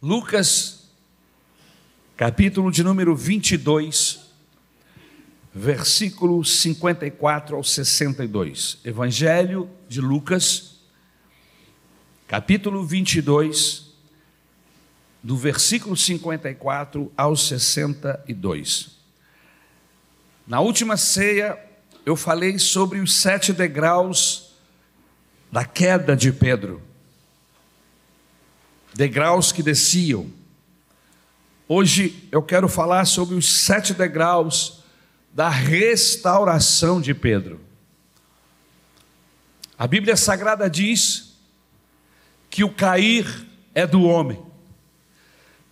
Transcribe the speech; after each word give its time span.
Lucas, 0.00 0.84
capítulo 2.16 2.70
de 2.70 2.84
número 2.84 3.16
22, 3.16 4.30
versículo 5.52 6.44
54 6.44 7.56
ao 7.56 7.64
62. 7.64 8.78
Evangelho 8.84 9.68
de 9.88 10.00
Lucas, 10.00 10.76
capítulo 12.28 12.84
22, 12.84 13.92
do 15.20 15.36
versículo 15.36 15.96
54 15.96 17.12
ao 17.16 17.34
62. 17.34 18.90
Na 20.46 20.60
última 20.60 20.96
ceia, 20.96 21.58
eu 22.06 22.14
falei 22.14 22.56
sobre 22.60 23.00
os 23.00 23.14
sete 23.16 23.52
degraus 23.52 24.52
da 25.50 25.64
queda 25.64 26.14
de 26.14 26.30
Pedro 26.30 26.87
degraus 28.98 29.52
que 29.52 29.62
desciam. 29.62 30.26
Hoje 31.68 32.28
eu 32.32 32.42
quero 32.42 32.68
falar 32.68 33.04
sobre 33.04 33.36
os 33.36 33.48
sete 33.48 33.94
degraus 33.94 34.80
da 35.32 35.48
restauração 35.48 37.00
de 37.00 37.14
Pedro. 37.14 37.60
A 39.78 39.86
Bíblia 39.86 40.16
Sagrada 40.16 40.68
diz 40.68 41.36
que 42.50 42.64
o 42.64 42.74
cair 42.74 43.46
é 43.72 43.86
do 43.86 44.02
homem, 44.02 44.42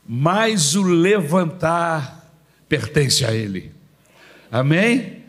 mas 0.06 0.76
o 0.76 0.84
levantar 0.84 2.30
pertence 2.68 3.24
a 3.24 3.34
ele. 3.34 3.74
Amém? 4.52 5.24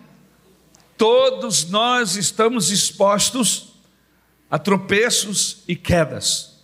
Todos 0.95 1.67
nós 1.67 2.15
estamos 2.15 2.69
expostos 2.69 3.73
a 4.51 4.59
tropeços 4.59 5.63
e 5.67 5.75
quedas 5.75 6.56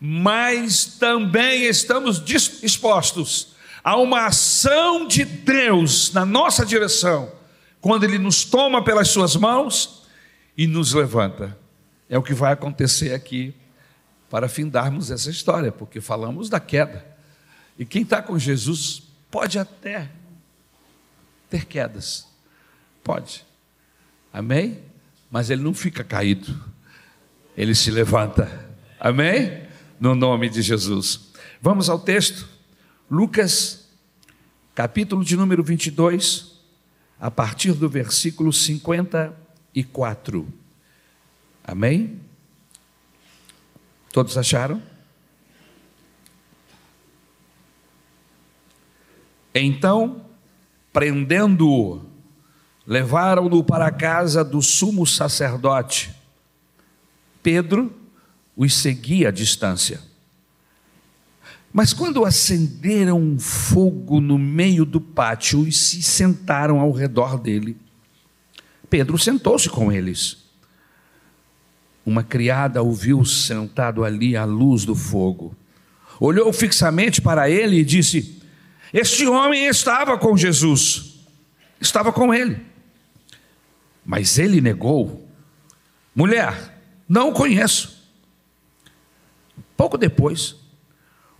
mas 0.00 0.84
também 0.84 1.64
estamos 1.64 2.22
dispostos 2.24 3.54
a 3.82 3.96
uma 3.96 4.26
ação 4.26 5.06
de 5.06 5.24
Deus 5.24 6.12
na 6.12 6.24
nossa 6.24 6.64
direção, 6.64 7.32
quando 7.80 8.04
Ele 8.04 8.18
nos 8.18 8.44
toma 8.44 8.82
pelas 8.84 9.08
Suas 9.08 9.34
mãos 9.34 10.06
e 10.56 10.66
nos 10.66 10.92
levanta. 10.92 11.56
É 12.08 12.18
o 12.18 12.22
que 12.22 12.34
vai 12.34 12.52
acontecer 12.52 13.12
aqui 13.12 13.54
para 14.30 14.48
findarmos 14.48 15.10
essa 15.10 15.30
história, 15.30 15.72
porque 15.72 16.00
falamos 16.00 16.48
da 16.48 16.60
queda. 16.60 17.04
E 17.78 17.84
quem 17.84 18.02
está 18.02 18.20
com 18.20 18.38
Jesus 18.38 19.02
pode 19.30 19.58
até 19.58 20.10
ter 21.48 21.64
quedas, 21.64 22.26
pode, 23.02 23.44
amém? 24.32 24.80
Mas 25.30 25.48
ele 25.48 25.62
não 25.62 25.72
fica 25.72 26.04
caído, 26.04 26.62
ele 27.56 27.74
se 27.74 27.90
levanta, 27.90 28.68
amém? 29.00 29.67
No 30.00 30.14
nome 30.14 30.48
de 30.48 30.62
Jesus. 30.62 31.32
Vamos 31.60 31.90
ao 31.90 31.98
texto, 31.98 32.48
Lucas, 33.10 33.88
capítulo 34.74 35.24
de 35.24 35.36
número 35.36 35.64
22, 35.64 36.60
a 37.20 37.30
partir 37.30 37.72
do 37.72 37.88
versículo 37.88 38.52
54. 38.52 40.46
Amém? 41.64 42.20
Todos 44.12 44.38
acharam? 44.38 44.80
Então, 49.54 50.24
prendendo-o, 50.92 52.02
levaram-no 52.86 53.64
para 53.64 53.88
a 53.88 53.90
casa 53.90 54.44
do 54.44 54.62
sumo 54.62 55.04
sacerdote. 55.06 56.14
Pedro 57.42 57.92
os 58.58 58.74
seguia 58.74 59.28
à 59.28 59.30
distância. 59.30 60.00
Mas 61.72 61.92
quando 61.92 62.24
acenderam 62.24 63.20
um 63.20 63.38
fogo 63.38 64.20
no 64.20 64.36
meio 64.36 64.84
do 64.84 65.00
pátio 65.00 65.66
e 65.66 65.70
se 65.70 66.02
sentaram 66.02 66.80
ao 66.80 66.90
redor 66.90 67.38
dele, 67.38 67.76
Pedro 68.90 69.16
sentou-se 69.16 69.68
com 69.70 69.92
eles. 69.92 70.38
Uma 72.04 72.24
criada 72.24 72.82
o 72.82 72.92
viu 72.92 73.24
sentado 73.24 74.02
ali 74.02 74.36
à 74.36 74.44
luz 74.44 74.84
do 74.84 74.96
fogo. 74.96 75.54
Olhou 76.18 76.52
fixamente 76.52 77.22
para 77.22 77.48
ele 77.48 77.76
e 77.76 77.84
disse: 77.84 78.42
Este 78.92 79.24
homem 79.28 79.66
estava 79.66 80.18
com 80.18 80.36
Jesus, 80.36 81.20
estava 81.80 82.12
com 82.12 82.34
ele. 82.34 82.60
Mas 84.04 84.36
ele 84.36 84.60
negou: 84.60 85.28
Mulher, 86.12 86.76
não 87.08 87.28
o 87.28 87.32
conheço. 87.32 87.97
Pouco 89.78 89.96
depois, 89.96 90.56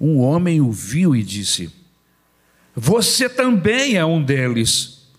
um 0.01 0.21
homem 0.21 0.61
o 0.61 0.71
viu 0.71 1.17
e 1.17 1.25
disse: 1.25 1.75
Você 2.73 3.29
também 3.29 3.97
é 3.97 4.05
um 4.05 4.23
deles. 4.23 5.11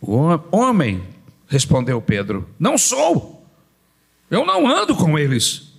O 0.00 0.14
homem, 0.52 1.02
respondeu 1.48 2.00
Pedro: 2.00 2.48
Não 2.60 2.78
sou. 2.78 3.44
Eu 4.30 4.46
não 4.46 4.68
ando 4.68 4.94
com 4.94 5.18
eles. 5.18 5.72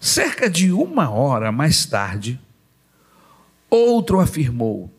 Cerca 0.00 0.48
de 0.48 0.72
uma 0.72 1.10
hora 1.10 1.52
mais 1.52 1.84
tarde, 1.84 2.40
outro 3.68 4.18
afirmou: 4.18 4.90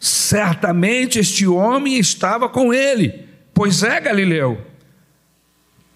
Certamente 0.00 1.20
este 1.20 1.46
homem 1.46 1.98
estava 2.00 2.48
com 2.48 2.74
ele, 2.74 3.28
pois 3.54 3.84
é 3.84 4.00
Galileu. 4.00 4.69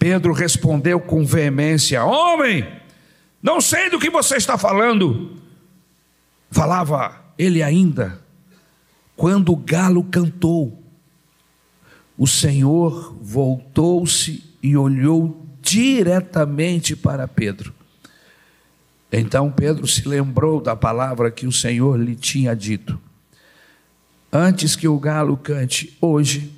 Pedro 0.04 0.34
respondeu 0.34 1.00
com 1.00 1.24
veemência: 1.24 2.04
Homem, 2.04 2.70
não 3.42 3.58
sei 3.58 3.88
do 3.88 3.98
que 3.98 4.10
você 4.10 4.36
está 4.36 4.58
falando. 4.58 5.38
Falava 6.50 7.24
ele 7.38 7.62
ainda, 7.62 8.20
quando 9.16 9.50
o 9.50 9.56
galo 9.56 10.04
cantou. 10.04 10.78
O 12.18 12.26
Senhor 12.26 13.16
voltou-se 13.18 14.44
e 14.62 14.76
olhou 14.76 15.42
diretamente 15.62 16.94
para 16.94 17.26
Pedro. 17.26 17.72
Então 19.10 19.50
Pedro 19.50 19.86
se 19.86 20.06
lembrou 20.06 20.60
da 20.60 20.76
palavra 20.76 21.30
que 21.30 21.46
o 21.46 21.52
Senhor 21.52 21.98
lhe 21.98 22.14
tinha 22.14 22.54
dito: 22.54 23.00
Antes 24.30 24.76
que 24.76 24.86
o 24.86 24.98
galo 24.98 25.34
cante, 25.38 25.96
hoje 25.98 26.52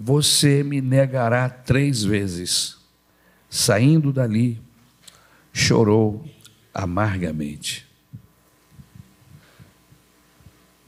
você 0.00 0.62
me 0.62 0.80
negará 0.80 1.50
três 1.50 2.04
vezes. 2.04 2.76
Saindo 3.50 4.12
dali, 4.12 4.60
chorou 5.52 6.24
amargamente. 6.72 7.84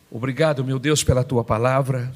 Obrigado, 0.09 0.65
meu 0.65 0.79
Deus, 0.79 1.03
pela 1.03 1.25
tua 1.25 1.43
palavra. 1.43 2.13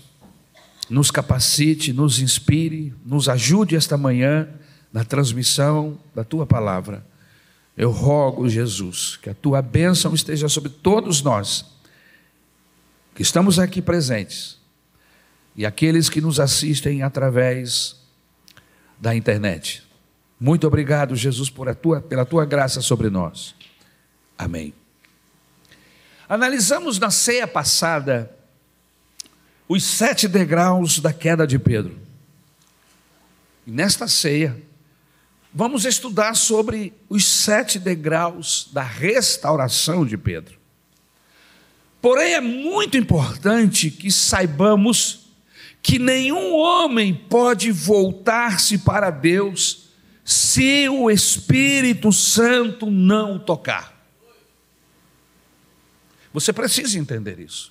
Nos 0.88 1.10
capacite, 1.10 1.92
nos 1.92 2.20
inspire, 2.20 2.94
nos 3.04 3.28
ajude 3.28 3.74
esta 3.74 3.96
manhã 3.96 4.48
na 4.92 5.04
transmissão 5.04 5.98
da 6.14 6.22
tua 6.22 6.46
palavra. 6.46 7.04
Eu 7.76 7.90
rogo, 7.90 8.48
Jesus, 8.48 9.16
que 9.20 9.30
a 9.30 9.34
tua 9.34 9.60
bênção 9.60 10.14
esteja 10.14 10.48
sobre 10.48 10.70
todos 10.70 11.22
nós 11.22 11.64
que 13.16 13.22
estamos 13.22 13.58
aqui 13.58 13.82
presentes 13.82 14.63
e 15.56 15.64
aqueles 15.64 16.08
que 16.08 16.20
nos 16.20 16.40
assistem 16.40 17.02
através 17.02 17.96
da 18.98 19.14
internet. 19.14 19.82
Muito 20.38 20.66
obrigado, 20.66 21.14
Jesus, 21.14 21.48
por 21.48 21.68
a 21.68 21.74
tua, 21.74 22.00
pela 22.00 22.24
tua 22.24 22.44
graça 22.44 22.80
sobre 22.80 23.08
nós. 23.08 23.54
Amém. 24.36 24.74
Analisamos 26.28 26.98
na 26.98 27.10
ceia 27.10 27.46
passada 27.46 28.34
os 29.68 29.84
sete 29.84 30.26
degraus 30.26 30.98
da 30.98 31.12
queda 31.12 31.46
de 31.46 31.58
Pedro. 31.58 31.98
E 33.66 33.70
nesta 33.70 34.08
ceia, 34.08 34.60
vamos 35.52 35.84
estudar 35.84 36.34
sobre 36.34 36.92
os 37.08 37.24
sete 37.24 37.78
degraus 37.78 38.68
da 38.72 38.82
restauração 38.82 40.04
de 40.04 40.18
Pedro. 40.18 40.58
Porém, 42.02 42.34
é 42.34 42.40
muito 42.40 42.98
importante 42.98 43.90
que 43.90 44.10
saibamos 44.10 45.23
que 45.84 45.98
nenhum 45.98 46.54
homem 46.54 47.12
pode 47.14 47.70
voltar-se 47.70 48.78
para 48.78 49.10
Deus 49.10 49.90
se 50.24 50.88
o 50.88 51.10
Espírito 51.10 52.10
Santo 52.10 52.90
não 52.90 53.36
o 53.36 53.38
tocar. 53.38 53.94
Você 56.32 56.54
precisa 56.54 56.98
entender 56.98 57.38
isso. 57.38 57.70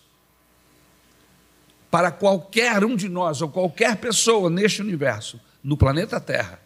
Para 1.89 2.11
qualquer 2.11 2.85
um 2.85 2.95
de 2.95 3.09
nós, 3.09 3.41
ou 3.41 3.49
qualquer 3.49 3.95
pessoa 3.95 4.47
neste 4.47 4.79
universo, 4.79 5.41
no 5.63 5.75
planeta 5.75 6.21
Terra, 6.21 6.61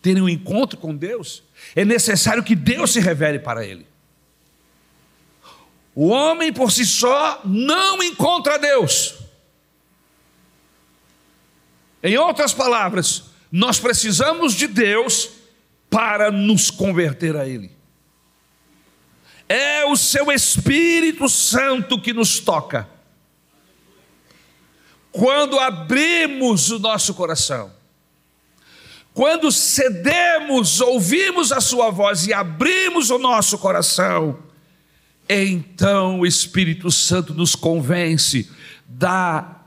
ter 0.00 0.18
um 0.18 0.26
encontro 0.26 0.78
com 0.78 0.96
Deus, 0.96 1.42
é 1.74 1.84
necessário 1.84 2.42
que 2.42 2.54
Deus 2.54 2.94
se 2.94 3.00
revele 3.00 3.38
para 3.38 3.66
ele. 3.66 3.86
O 5.94 6.08
homem 6.08 6.50
por 6.54 6.72
si 6.72 6.86
só 6.86 7.42
não 7.44 8.02
encontra 8.02 8.58
Deus. 8.58 9.25
Em 12.02 12.16
outras 12.16 12.52
palavras, 12.52 13.24
nós 13.50 13.78
precisamos 13.78 14.54
de 14.54 14.66
Deus 14.66 15.30
para 15.88 16.30
nos 16.30 16.70
converter 16.70 17.36
a 17.36 17.46
Ele. 17.46 17.70
É 19.48 19.84
o 19.84 19.96
seu 19.96 20.32
Espírito 20.32 21.28
Santo 21.28 22.00
que 22.00 22.12
nos 22.12 22.40
toca. 22.40 22.88
Quando 25.12 25.58
abrimos 25.58 26.70
o 26.70 26.78
nosso 26.78 27.14
coração, 27.14 27.72
quando 29.14 29.50
cedemos, 29.50 30.80
ouvimos 30.82 31.50
a 31.50 31.60
Sua 31.60 31.90
voz 31.90 32.26
e 32.26 32.34
abrimos 32.34 33.08
o 33.08 33.16
nosso 33.16 33.56
coração, 33.56 34.38
então 35.26 36.20
o 36.20 36.26
Espírito 36.26 36.90
Santo 36.90 37.32
nos 37.32 37.54
convence 37.54 38.50
da 38.86 39.62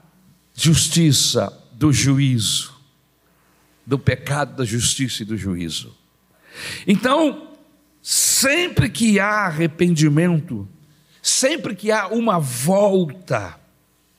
justiça, 0.53 1.51
do 1.79 1.93
juízo, 1.93 2.75
do 3.85 3.97
pecado, 3.97 4.57
da 4.57 4.65
justiça 4.65 5.23
e 5.23 5.25
do 5.25 5.37
juízo. 5.37 5.95
Então, 6.85 7.53
sempre 8.01 8.89
que 8.89 9.17
há 9.17 9.45
arrependimento, 9.45 10.67
sempre 11.21 11.73
que 11.73 11.89
há 11.89 12.07
uma 12.07 12.37
volta 12.37 13.57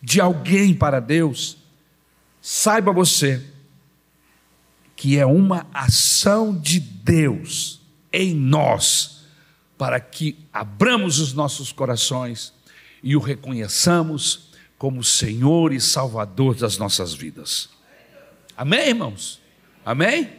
de 0.02 0.22
alguém 0.22 0.72
para 0.72 1.00
Deus, 1.00 1.58
saiba 2.40 2.94
você 2.94 3.44
que 4.96 5.18
é 5.18 5.26
uma 5.26 5.66
ação 5.74 6.58
de 6.58 6.80
Deus 6.80 7.82
em 8.10 8.34
nós, 8.34 9.26
para 9.76 10.00
que 10.00 10.38
abramos 10.50 11.18
os 11.18 11.34
nossos 11.34 11.72
corações 11.72 12.54
e 13.02 13.14
o 13.14 13.20
reconheçamos 13.20 14.49
como 14.80 15.04
Senhor 15.04 15.74
e 15.74 15.80
Salvador 15.80 16.54
das 16.54 16.78
nossas 16.78 17.12
vidas. 17.12 17.68
Amém, 18.56 18.88
irmãos? 18.88 19.38
Amém? 19.84 20.38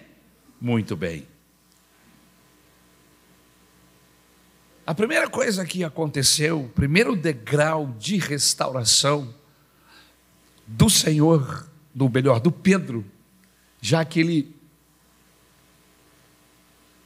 Muito 0.60 0.96
bem. 0.96 1.28
A 4.84 4.96
primeira 4.96 5.30
coisa 5.30 5.64
que 5.64 5.84
aconteceu, 5.84 6.62
o 6.62 6.70
primeiro 6.70 7.16
degrau 7.16 7.94
de 8.00 8.18
restauração 8.18 9.32
do 10.66 10.90
Senhor, 10.90 11.70
do 11.94 12.10
melhor, 12.10 12.40
do 12.40 12.52
Pedro, 12.52 13.06
já 13.80 14.04
que 14.04 14.22
ele, 14.22 14.56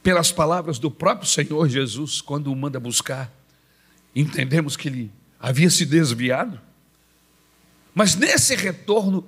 pelas 0.02 0.32
palavras 0.32 0.78
do 0.78 0.90
próprio 0.90 1.28
Senhor 1.28 1.68
Jesus, 1.68 2.22
quando 2.22 2.50
o 2.50 2.56
manda 2.56 2.80
buscar, 2.80 3.30
entendemos 4.14 4.74
que 4.74 4.88
ele 4.88 5.12
havia 5.38 5.68
se 5.68 5.84
desviado. 5.84 6.64
Mas 7.96 8.14
nesse 8.14 8.54
retorno, 8.54 9.26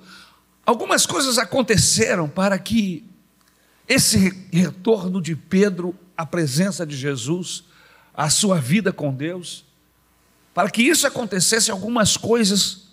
algumas 0.66 1.06
coisas 1.06 1.38
aconteceram 1.38 2.28
para 2.28 2.58
que 2.58 3.02
esse 3.88 4.28
retorno 4.52 5.22
de 5.22 5.34
Pedro 5.34 5.98
à 6.14 6.26
presença 6.26 6.84
de 6.84 6.94
Jesus 6.94 7.64
a 8.12 8.28
sua 8.28 8.60
vida 8.60 8.92
com 8.92 9.10
Deus. 9.10 9.64
Para 10.52 10.68
que 10.68 10.82
isso 10.82 11.06
acontecesse, 11.06 11.70
algumas 11.70 12.14
coisas 12.18 12.88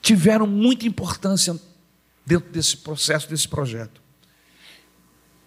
tiveram 0.00 0.46
muita 0.46 0.86
importância 0.86 1.60
dentro 2.24 2.48
desse 2.52 2.76
processo, 2.76 3.28
desse 3.28 3.48
projeto. 3.48 4.00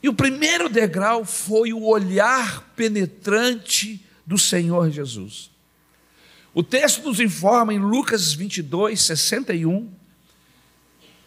E 0.04 0.10
o 0.10 0.14
primeiro 0.14 0.68
degrau 0.68 1.24
foi 1.24 1.72
o 1.72 1.86
olhar 1.86 2.74
penetrante 2.76 4.06
do 4.26 4.38
Senhor 4.38 4.90
Jesus. 4.90 5.55
O 6.56 6.64
texto 6.64 7.04
nos 7.04 7.20
informa 7.20 7.72
em 7.72 7.78
Lucas 7.78 8.34
22, 8.34 9.00
61, 9.00 9.94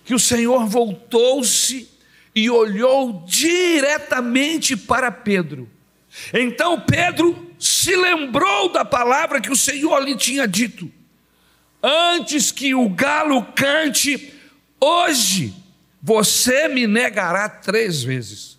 que 0.04 0.14
o 0.14 0.18
Senhor 0.18 0.66
voltou-se 0.66 1.88
e 2.34 2.50
olhou 2.50 3.24
diretamente 3.28 4.76
para 4.76 5.12
Pedro 5.12 5.70
então 6.32 6.80
Pedro 6.80 7.52
se 7.58 7.94
lembrou 7.94 8.70
da 8.72 8.84
palavra 8.84 9.40
que 9.40 9.50
o 9.50 9.56
Senhor 9.56 9.98
lhe 10.00 10.16
tinha 10.16 10.46
dito: 10.46 10.90
Antes 11.82 12.50
que 12.50 12.74
o 12.74 12.88
galo 12.88 13.44
cante, 13.52 14.32
hoje 14.80 15.54
você 16.02 16.68
me 16.68 16.86
negará 16.86 17.48
três 17.48 18.02
vezes. 18.02 18.58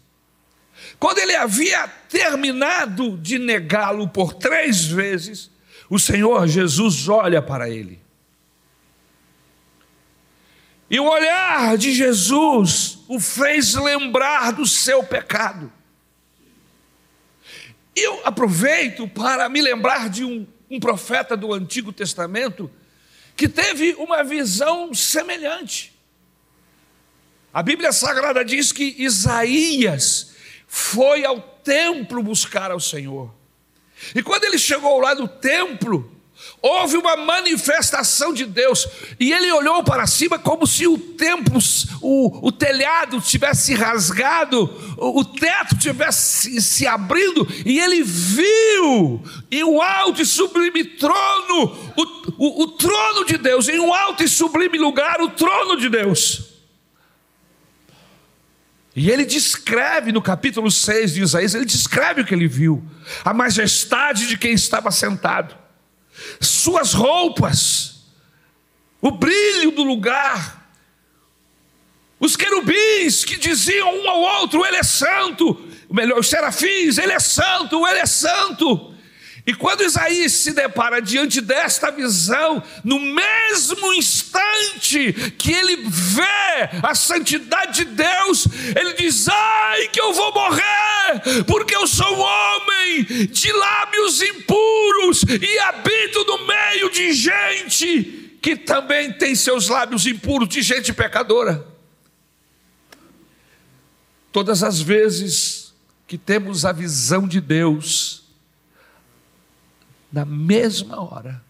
Quando 0.97 1.19
ele 1.19 1.35
havia 1.35 1.87
terminado 2.09 3.17
de 3.17 3.37
negá-lo 3.39 4.07
por 4.09 4.33
três 4.33 4.85
vezes, 4.85 5.49
o 5.89 5.97
Senhor 5.97 6.47
Jesus 6.47 7.07
olha 7.09 7.41
para 7.41 7.69
ele. 7.69 7.99
E 10.89 10.99
o 10.99 11.05
olhar 11.05 11.77
de 11.77 11.93
Jesus 11.93 12.99
o 13.07 13.19
fez 13.19 13.75
lembrar 13.75 14.51
do 14.51 14.65
seu 14.65 15.03
pecado. 15.03 15.71
Eu 17.95 18.21
aproveito 18.25 19.07
para 19.07 19.47
me 19.49 19.61
lembrar 19.61 20.09
de 20.09 20.23
um, 20.23 20.47
um 20.69 20.79
profeta 20.79 21.35
do 21.35 21.53
Antigo 21.53 21.91
Testamento 21.91 22.71
que 23.35 23.47
teve 23.47 23.93
uma 23.95 24.23
visão 24.23 24.93
semelhante. 24.93 25.97
A 27.53 27.63
Bíblia 27.63 27.91
Sagrada 27.91 28.43
diz 28.43 28.71
que 28.71 28.95
Isaías 28.97 30.35
foi 30.67 31.25
ao 31.25 31.39
templo 31.39 32.21
buscar 32.21 32.71
ao 32.71 32.79
Senhor. 32.79 33.38
E 34.15 34.23
quando 34.23 34.43
ele 34.45 34.57
chegou 34.57 34.99
lá 34.99 35.13
no 35.15 35.27
templo, 35.27 36.19
houve 36.61 36.97
uma 36.97 37.15
manifestação 37.15 38.33
de 38.33 38.45
Deus, 38.45 38.87
e 39.19 39.31
ele 39.31 39.51
olhou 39.51 39.83
para 39.83 40.07
cima 40.07 40.37
como 40.37 40.65
se 40.65 40.87
o 40.87 40.97
templo, 40.97 41.59
o, 42.01 42.47
o 42.47 42.51
telhado 42.51 43.19
tivesse 43.21 43.73
rasgado, 43.73 44.69
o, 44.97 45.19
o 45.19 45.25
teto 45.25 45.77
tivesse 45.77 46.61
se 46.61 46.87
abrindo, 46.87 47.47
e 47.65 47.79
ele 47.79 48.03
viu 48.03 49.21
em 49.51 49.63
um 49.63 49.81
alto 49.81 50.21
e 50.21 50.25
sublime 50.25 50.83
trono, 50.83 51.77
o, 51.95 52.03
o, 52.37 52.63
o 52.63 52.67
trono 52.67 53.25
de 53.25 53.37
Deus, 53.37 53.67
em 53.69 53.79
um 53.79 53.93
alto 53.93 54.23
e 54.23 54.27
sublime 54.27 54.77
lugar, 54.77 55.21
o 55.21 55.29
trono 55.29 55.77
de 55.77 55.89
Deus. 55.89 56.48
E 58.99 59.09
ele 59.09 59.23
descreve 59.23 60.11
no 60.11 60.21
capítulo 60.21 60.69
6 60.69 61.13
de 61.13 61.21
Isaías, 61.21 61.55
ele 61.55 61.63
descreve 61.63 62.19
o 62.19 62.25
que 62.25 62.33
ele 62.33 62.49
viu, 62.49 62.83
a 63.23 63.33
majestade 63.33 64.27
de 64.27 64.37
quem 64.37 64.51
estava 64.51 64.91
sentado. 64.91 65.55
Suas 66.41 66.91
roupas, 66.91 68.01
o 69.01 69.09
brilho 69.09 69.71
do 69.71 69.83
lugar, 69.83 70.69
os 72.19 72.35
querubins 72.35 73.23
que 73.23 73.37
diziam 73.37 73.89
um 74.03 74.09
ao 74.09 74.19
outro: 74.19 74.65
Ele 74.65 74.75
é 74.75 74.83
santo, 74.83 75.65
melhor, 75.89 76.19
os 76.19 76.27
serafins, 76.27 76.97
Ele 76.97 77.13
é 77.13 77.21
santo, 77.21 77.87
Ele 77.87 77.99
é 77.99 78.05
santo. 78.05 78.93
E 79.49 79.53
quando 79.55 79.83
Isaías 79.83 80.33
se 80.33 80.53
depara 80.53 81.01
diante 81.01 81.41
desta 81.41 81.89
visão, 81.89 82.61
no 82.83 82.99
mesmo 82.99 83.91
instante 83.95 85.11
que 85.39 85.51
ele 85.51 85.77
vê 85.87 86.69
a 86.83 86.93
santidade 86.93 87.83
de 87.83 87.85
Deus, 87.85 88.45
ele 88.79 88.93
diz: 88.93 89.27
Ai, 89.27 89.87
que 89.87 89.99
eu 89.99 90.13
vou 90.13 90.31
morrer, 90.31 91.43
porque 91.47 91.75
eu 91.75 91.87
sou 91.87 92.15
um 92.15 92.19
homem 92.19 93.03
de 93.31 93.51
lábios 93.51 94.21
impuros 94.21 95.23
e 95.23 95.59
habito 95.61 96.23
no 96.25 96.45
meio 96.45 96.91
de 96.91 97.11
gente 97.11 98.37
que 98.43 98.55
também 98.55 99.11
tem 99.11 99.33
seus 99.33 99.67
lábios 99.67 100.05
impuros, 100.05 100.47
de 100.47 100.61
gente 100.61 100.93
pecadora. 100.93 101.65
Todas 104.31 104.61
as 104.61 104.79
vezes 104.79 105.73
que 106.05 106.19
temos 106.19 106.65
a 106.65 106.71
visão 106.71 107.27
de 107.27 107.41
Deus, 107.41 108.18
na 110.11 110.25
mesma 110.25 111.01
hora, 111.01 111.43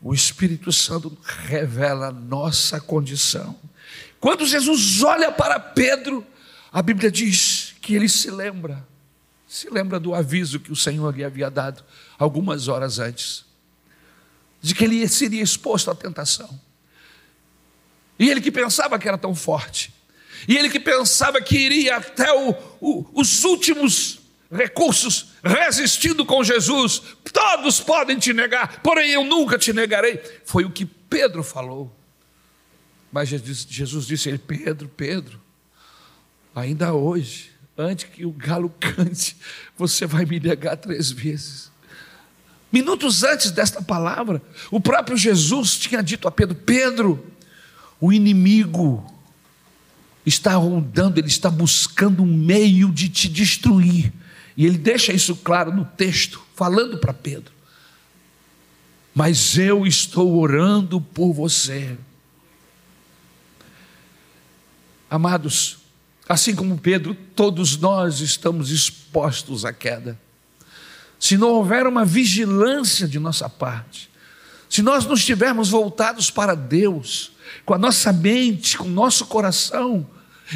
o 0.00 0.12
Espírito 0.12 0.70
Santo 0.70 1.16
revela 1.22 2.12
nossa 2.12 2.80
condição. 2.80 3.58
Quando 4.20 4.46
Jesus 4.46 5.02
olha 5.02 5.32
para 5.32 5.58
Pedro, 5.58 6.26
a 6.70 6.82
Bíblia 6.82 7.10
diz 7.10 7.74
que 7.80 7.94
ele 7.94 8.08
se 8.08 8.30
lembra, 8.30 8.86
se 9.46 9.70
lembra 9.70 9.98
do 9.98 10.14
aviso 10.14 10.60
que 10.60 10.72
o 10.72 10.76
Senhor 10.76 11.14
lhe 11.14 11.24
havia 11.24 11.50
dado 11.50 11.82
algumas 12.18 12.68
horas 12.68 12.98
antes, 12.98 13.44
de 14.60 14.74
que 14.74 14.84
ele 14.84 15.06
seria 15.08 15.42
exposto 15.42 15.90
à 15.90 15.94
tentação. 15.94 16.60
E 18.18 18.30
ele 18.30 18.40
que 18.40 18.50
pensava 18.50 18.98
que 18.98 19.08
era 19.08 19.18
tão 19.18 19.34
forte, 19.34 19.92
e 20.46 20.56
ele 20.56 20.68
que 20.68 20.80
pensava 20.80 21.40
que 21.40 21.56
iria 21.56 21.96
até 21.96 22.32
o, 22.32 22.50
o, 22.80 23.06
os 23.14 23.44
últimos 23.44 24.23
recursos, 24.54 25.32
resistindo 25.42 26.24
com 26.24 26.44
Jesus. 26.44 27.02
Todos 27.32 27.80
podem 27.80 28.18
te 28.18 28.32
negar, 28.32 28.80
porém 28.80 29.10
eu 29.10 29.24
nunca 29.24 29.58
te 29.58 29.72
negarei. 29.72 30.20
Foi 30.44 30.64
o 30.64 30.70
que 30.70 30.86
Pedro 30.86 31.42
falou. 31.42 31.94
Mas 33.10 33.28
Jesus 33.28 34.06
disse 34.06 34.28
a 34.28 34.32
ele: 34.32 34.38
Pedro, 34.38 34.88
Pedro, 34.88 35.40
ainda 36.54 36.94
hoje, 36.94 37.50
antes 37.76 38.06
que 38.06 38.24
o 38.24 38.30
galo 38.30 38.72
cante, 38.78 39.36
você 39.76 40.06
vai 40.06 40.24
me 40.24 40.38
negar 40.38 40.76
três 40.76 41.10
vezes. 41.10 41.72
Minutos 42.72 43.22
antes 43.22 43.50
desta 43.50 43.80
palavra, 43.82 44.42
o 44.70 44.80
próprio 44.80 45.16
Jesus 45.16 45.76
tinha 45.76 46.02
dito 46.02 46.28
a 46.28 46.30
Pedro: 46.30 46.54
Pedro, 46.54 47.26
o 48.00 48.12
inimigo 48.12 49.04
está 50.24 50.54
rondando, 50.54 51.20
ele 51.20 51.28
está 51.28 51.50
buscando 51.50 52.22
um 52.22 52.36
meio 52.36 52.90
de 52.90 53.08
te 53.08 53.28
destruir 53.28 54.12
E 54.56 54.66
ele 54.66 54.78
deixa 54.78 55.12
isso 55.12 55.36
claro 55.36 55.72
no 55.72 55.84
texto, 55.84 56.40
falando 56.54 56.98
para 56.98 57.12
Pedro. 57.12 57.52
Mas 59.14 59.56
eu 59.58 59.86
estou 59.86 60.38
orando 60.38 61.00
por 61.00 61.32
você. 61.32 61.96
Amados, 65.08 65.78
assim 66.28 66.54
como 66.54 66.78
Pedro, 66.78 67.14
todos 67.36 67.76
nós 67.76 68.20
estamos 68.20 68.70
expostos 68.70 69.64
à 69.64 69.72
queda. 69.72 70.18
Se 71.18 71.36
não 71.36 71.50
houver 71.50 71.86
uma 71.86 72.04
vigilância 72.04 73.06
de 73.06 73.18
nossa 73.18 73.48
parte, 73.48 74.10
se 74.68 74.82
nós 74.82 75.06
não 75.06 75.14
estivermos 75.14 75.70
voltados 75.70 76.30
para 76.30 76.54
Deus, 76.54 77.32
com 77.64 77.74
a 77.74 77.78
nossa 77.78 78.12
mente, 78.12 78.76
com 78.76 78.84
o 78.84 78.90
nosso 78.90 79.26
coração, 79.26 80.06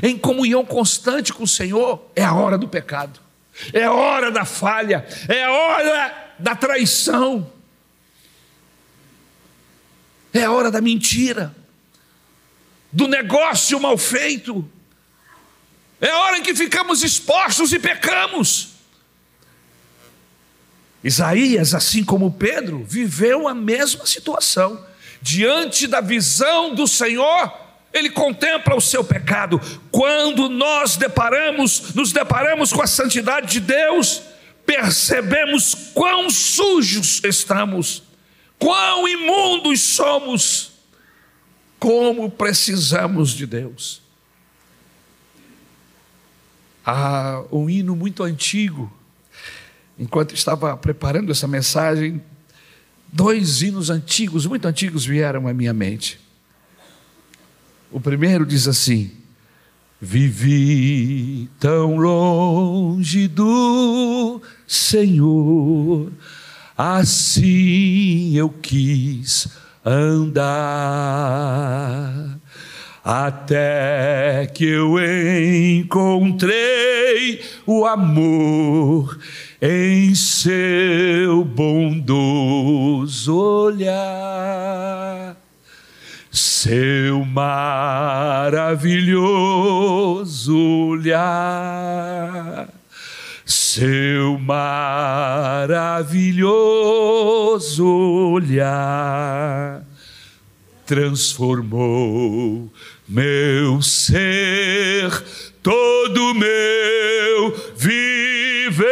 em 0.02 0.18
comunhão 0.18 0.64
constante 0.64 1.32
com 1.32 1.44
o 1.44 1.48
Senhor, 1.48 2.10
é 2.16 2.24
a 2.24 2.34
hora 2.34 2.58
do 2.58 2.68
pecado, 2.68 3.20
é 3.72 3.88
hora 3.88 4.30
da 4.30 4.44
falha, 4.44 5.06
é 5.28 5.48
hora 5.48 6.34
da 6.38 6.54
traição, 6.54 7.52
é 10.32 10.48
hora 10.48 10.70
da 10.70 10.80
mentira, 10.80 11.54
do 12.92 13.06
negócio 13.08 13.78
mal 13.80 13.98
feito, 13.98 14.68
é 16.00 16.12
hora 16.12 16.38
em 16.38 16.42
que 16.42 16.54
ficamos 16.54 17.02
expostos 17.02 17.72
e 17.72 17.78
pecamos. 17.78 18.78
Isaías, 21.02 21.74
assim 21.74 22.04
como 22.04 22.32
Pedro, 22.32 22.84
viveu 22.84 23.48
a 23.48 23.54
mesma 23.54 24.06
situação. 24.06 24.84
Diante 25.20 25.86
da 25.86 26.00
visão 26.00 26.74
do 26.74 26.86
Senhor, 26.86 27.52
ele 27.98 28.10
contempla 28.10 28.74
o 28.74 28.80
seu 28.80 29.02
pecado. 29.04 29.60
Quando 29.90 30.48
nós 30.48 30.96
deparamos, 30.96 31.94
nos 31.94 32.12
deparamos 32.12 32.72
com 32.72 32.80
a 32.80 32.86
santidade 32.86 33.52
de 33.52 33.60
Deus, 33.60 34.22
percebemos 34.64 35.90
quão 35.94 36.30
sujos 36.30 37.22
estamos, 37.24 38.02
quão 38.58 39.08
imundos 39.08 39.80
somos, 39.80 40.72
como 41.78 42.30
precisamos 42.30 43.30
de 43.30 43.46
Deus. 43.46 44.00
Há 46.84 47.44
um 47.52 47.68
hino 47.68 47.94
muito 47.94 48.22
antigo 48.22 48.92
enquanto 49.98 50.34
estava 50.34 50.76
preparando 50.76 51.32
essa 51.32 51.48
mensagem, 51.48 52.22
dois 53.12 53.62
hinos 53.62 53.90
antigos, 53.90 54.46
muito 54.46 54.66
antigos, 54.66 55.04
vieram 55.04 55.48
à 55.48 55.52
minha 55.52 55.72
mente. 55.72 56.20
O 57.90 57.98
primeiro 57.98 58.44
diz 58.44 58.68
assim: 58.68 59.10
Vivi 60.00 61.48
tão 61.58 61.96
longe 61.96 63.26
do 63.26 64.40
Senhor, 64.66 66.12
assim 66.76 68.36
eu 68.36 68.50
quis 68.50 69.48
andar. 69.84 70.48
Até 73.02 74.46
que 74.52 74.66
eu 74.66 74.96
encontrei 75.80 77.40
o 77.66 77.86
amor 77.86 79.18
em 79.62 80.14
seu 80.14 81.42
bondoso 81.42 83.34
olhar, 83.34 85.34
seu 86.60 87.24
maravilhoso 87.24 88.58
olhar, 90.88 92.68
seu 93.46 94.36
maravilhoso 94.40 95.54
olhar 98.32 99.84
transformou 100.84 102.68
meu 103.08 103.80
ser, 103.80 105.12
todo 105.62 106.34
meu 106.34 107.54
viver, 107.76 108.82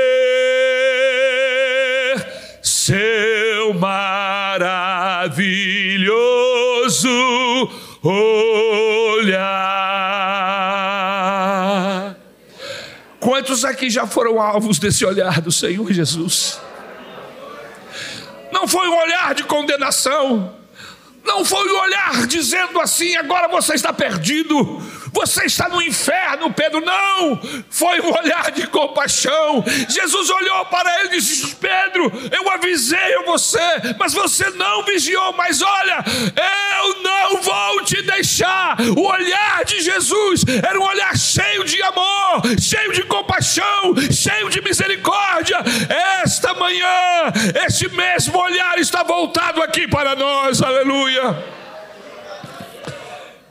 seu 2.62 3.75
maravilhoso 3.75 4.86
olhar. 8.06 9.66
Quantos 13.20 13.64
aqui 13.64 13.90
já 13.90 14.06
foram 14.06 14.40
alvos 14.40 14.78
desse 14.78 15.04
olhar 15.04 15.40
do 15.40 15.50
Senhor 15.50 15.92
Jesus? 15.92 16.60
Não 18.52 18.68
foi 18.68 18.88
um 18.88 18.96
olhar 18.96 19.34
de 19.34 19.44
condenação, 19.44 20.54
não 21.26 21.44
foi 21.44 21.68
o 21.68 21.80
olhar 21.80 22.26
dizendo 22.26 22.80
assim: 22.80 23.16
agora 23.16 23.48
você 23.48 23.75
está 23.75 23.92
perdido, 23.92 24.80
você 25.12 25.44
está 25.44 25.68
no 25.68 25.82
inferno, 25.82 26.52
Pedro. 26.52 26.80
Não, 26.80 27.40
foi 27.68 28.00
um 28.00 28.16
olhar 28.16 28.50
de 28.52 28.66
compaixão. 28.68 29.64
Jesus 29.88 30.30
olhou 30.30 30.64
para 30.66 31.00
ele 31.00 31.16
e 31.16 31.20
disse: 31.20 31.56
Pedro, 31.56 32.12
eu 32.30 32.50
avisei 32.50 33.16
a 33.16 33.22
você, 33.22 33.58
mas 33.98 34.14
você 34.14 34.48
não 34.50 34.84
vigiou. 34.84 35.32
Mas 35.32 35.60
olha, 35.60 36.04
eu 36.80 36.95
não 37.06 37.40
vou 37.40 37.84
te 37.84 38.02
deixar. 38.02 38.76
O 38.96 39.06
olhar 39.06 39.64
de 39.64 39.80
Jesus 39.80 40.44
era 40.62 40.78
um 40.78 40.82
olhar 40.82 41.16
cheio 41.16 41.64
de 41.64 41.80
amor, 41.82 42.42
cheio 42.60 42.92
de 42.92 43.02
compaixão, 43.04 43.94
cheio 44.10 44.50
de 44.50 44.60
misericórdia. 44.60 45.58
Esta 46.22 46.52
manhã, 46.54 47.32
este 47.66 47.88
mesmo 47.88 48.36
olhar 48.38 48.78
está 48.78 49.04
voltado 49.04 49.62
aqui 49.62 49.86
para 49.86 50.16
nós. 50.16 50.60
Aleluia. 50.60 51.44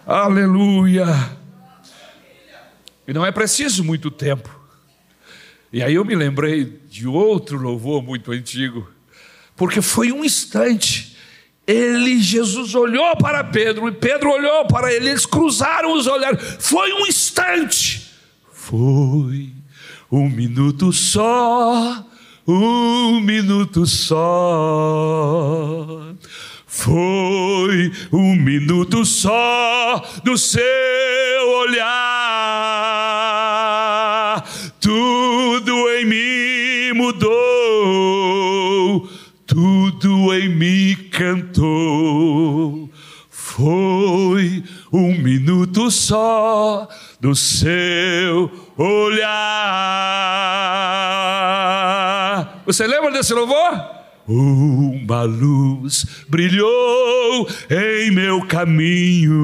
Aleluia. 0.06 1.06
E 3.08 3.14
não 3.14 3.26
é 3.26 3.32
preciso 3.32 3.84
muito 3.84 4.12
tempo. 4.12 4.50
E 5.72 5.82
aí 5.82 5.96
eu 5.96 6.06
me 6.06 6.16
lembrei 6.16 6.80
de 6.90 7.08
outro 7.08 7.58
louvor 7.58 8.02
muito 8.02 8.32
antigo, 8.32 8.90
porque 9.56 9.82
foi 9.82 10.12
um 10.12 10.24
instante. 10.24 11.15
Ele, 11.68 12.22
Jesus 12.22 12.76
olhou 12.76 13.16
para 13.18 13.44
Pedro 13.44 13.88
e 13.88 13.92
Pedro 13.92 14.30
olhou 14.32 14.66
para 14.66 14.94
ele, 14.94 15.10
eles 15.10 15.26
cruzaram 15.26 15.94
os 15.94 16.06
olhares. 16.06 16.58
Foi 16.60 16.94
um 16.94 17.08
instante. 17.08 18.12
Foi 18.52 19.52
um 20.12 20.30
minuto 20.30 20.92
só, 20.94 22.06
um 22.48 23.20
minuto 23.20 23.86
só. 23.86 24.26
Foi 26.68 27.92
um 28.12 28.36
minuto 28.36 29.06
só 29.06 30.04
do 30.24 30.38
seu 30.38 30.62
olhar, 31.62 32.04
tudo 34.82 35.90
em 35.92 36.06
mim 36.06 36.92
mudou, 36.98 37.30
tudo 39.48 40.34
em 40.34 40.50
mim 40.50 40.96
cantou. 41.12 41.55
Um 44.92 45.18
minuto 45.18 45.90
só 45.92 46.88
do 47.20 47.36
seu 47.36 48.52
olhar. 48.78 49.26
Você 52.66 52.86
lembra 52.88 53.12
desse 53.12 53.34
louvor? 53.34 53.96
Uma 54.28 55.22
luz 55.24 56.06
brilhou 56.28 57.48
em 57.70 58.10
meu 58.10 58.44
caminho 58.48 59.36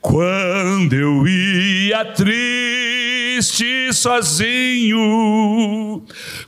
quando 0.00 0.92
eu 0.92 1.26
ia 1.26 2.04
triste 2.04 3.90
sozinho. 3.94 4.94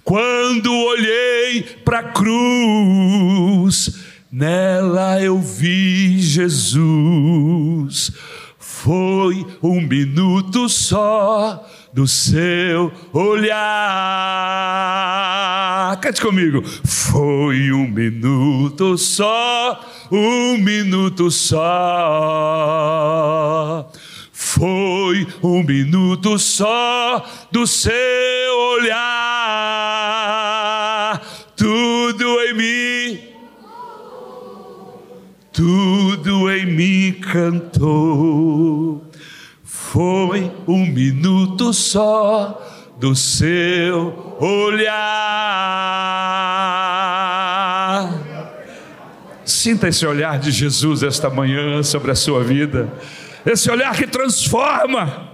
Quando 0.04 0.70
olhei 0.70 1.62
para 1.84 2.00
a 2.00 2.12
cruz, 2.12 4.05
nela 4.36 5.20
eu 5.22 5.38
vi 5.40 6.18
Jesus. 6.20 8.12
Foi 8.58 9.46
um 9.62 9.80
minuto 9.80 10.68
só 10.68 11.66
do 11.90 12.06
seu 12.06 12.92
olhar. 13.14 13.56
Cante 16.02 16.20
comigo. 16.20 16.62
Foi 16.84 17.72
um 17.72 17.88
minuto 17.88 18.98
só, 18.98 19.80
um 20.12 20.58
minuto 20.58 21.30
só. 21.30 21.56
Foi 24.30 25.26
um 25.42 25.62
minuto 25.62 26.38
só 26.38 27.24
do 27.50 27.66
seu 27.66 27.94
olhar. 28.78 29.16
Tudo 31.56 32.38
em 32.42 32.52
mim, 32.52 32.95
tudo 35.56 36.50
em 36.50 36.66
mim 36.66 37.12
cantou 37.14 39.02
foi 39.64 40.52
um 40.68 40.84
minuto 40.84 41.72
só 41.72 42.62
do 42.98 43.16
seu 43.16 44.36
olhar. 44.38 44.92
Sinta 49.46 49.88
esse 49.88 50.06
olhar 50.06 50.38
de 50.38 50.50
Jesus 50.50 51.02
esta 51.02 51.30
manhã 51.30 51.82
sobre 51.82 52.10
a 52.10 52.14
sua 52.14 52.44
vida, 52.44 52.92
esse 53.46 53.70
olhar 53.70 53.96
que 53.96 54.06
transforma. 54.06 55.30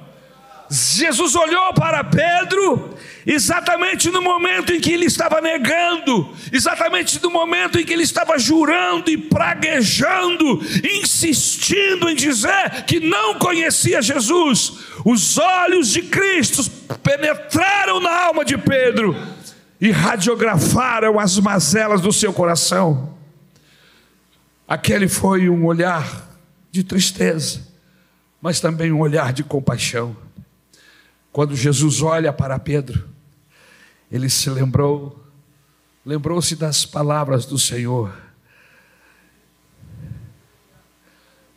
Jesus 0.70 1.34
olhou 1.34 1.74
para 1.74 2.04
Pedro 2.04 2.94
exatamente 3.26 4.10
no 4.10 4.20
momento 4.20 4.72
em 4.72 4.80
que 4.80 4.92
ele 4.92 5.06
estava 5.06 5.40
negando, 5.40 6.34
exatamente 6.52 7.22
no 7.22 7.30
momento 7.30 7.78
em 7.78 7.84
que 7.84 7.92
ele 7.92 8.02
estava 8.02 8.38
jurando 8.38 9.10
e 9.10 9.16
praguejando, 9.16 10.60
insistindo 10.84 12.08
em 12.08 12.14
dizer 12.14 12.84
que 12.86 13.00
não 13.00 13.38
conhecia 13.38 14.02
Jesus. 14.02 14.72
Os 15.04 15.38
olhos 15.38 15.88
de 15.88 16.02
Cristo 16.02 16.68
penetraram 17.02 18.00
na 18.00 18.26
alma 18.26 18.44
de 18.44 18.56
Pedro 18.58 19.16
e 19.80 19.90
radiografaram 19.90 21.18
as 21.18 21.38
mazelas 21.38 22.00
do 22.00 22.12
seu 22.12 22.32
coração. 22.32 23.18
Aquele 24.66 25.08
foi 25.08 25.48
um 25.48 25.66
olhar 25.66 26.30
de 26.70 26.82
tristeza, 26.82 27.60
mas 28.40 28.58
também 28.60 28.90
um 28.90 29.00
olhar 29.00 29.32
de 29.32 29.42
compaixão. 29.42 30.16
Quando 31.32 31.56
Jesus 31.56 32.00
olha 32.00 32.32
para 32.32 32.58
Pedro, 32.58 33.11
ele 34.12 34.28
se 34.28 34.50
lembrou, 34.50 35.24
lembrou-se 36.04 36.54
das 36.54 36.84
palavras 36.84 37.46
do 37.46 37.58
Senhor. 37.58 38.14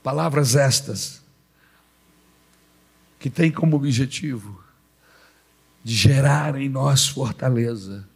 Palavras 0.02 0.56
estas, 0.56 1.22
que 3.20 3.30
têm 3.30 3.52
como 3.52 3.76
objetivo 3.76 4.64
de 5.84 5.94
gerar 5.94 6.56
em 6.56 6.70
nós 6.70 7.06
fortaleza, 7.06 8.08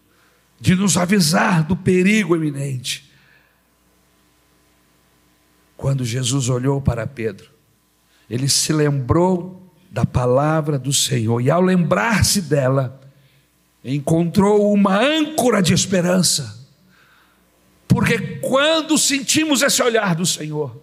de 0.57 0.73
nos 0.73 0.95
avisar 0.95 1.63
do 1.65 1.75
perigo 1.75 2.33
iminente. 2.33 3.11
Quando 5.75 6.05
Jesus 6.05 6.47
olhou 6.47 6.81
para 6.81 7.05
Pedro, 7.05 7.51
ele 8.29 8.47
se 8.47 8.71
lembrou 8.71 9.69
da 9.91 10.05
palavra 10.05 10.79
do 10.79 10.93
Senhor, 10.93 11.41
e 11.41 11.51
ao 11.51 11.61
lembrar-se 11.61 12.41
dela, 12.41 13.01
encontrou 13.83 14.73
uma 14.73 14.97
âncora 14.97 15.61
de 15.61 15.73
esperança, 15.73 16.57
porque 17.87 18.39
quando 18.41 18.97
sentimos 18.97 19.61
esse 19.61 19.81
olhar 19.81 20.15
do 20.15 20.25
Senhor, 20.25 20.81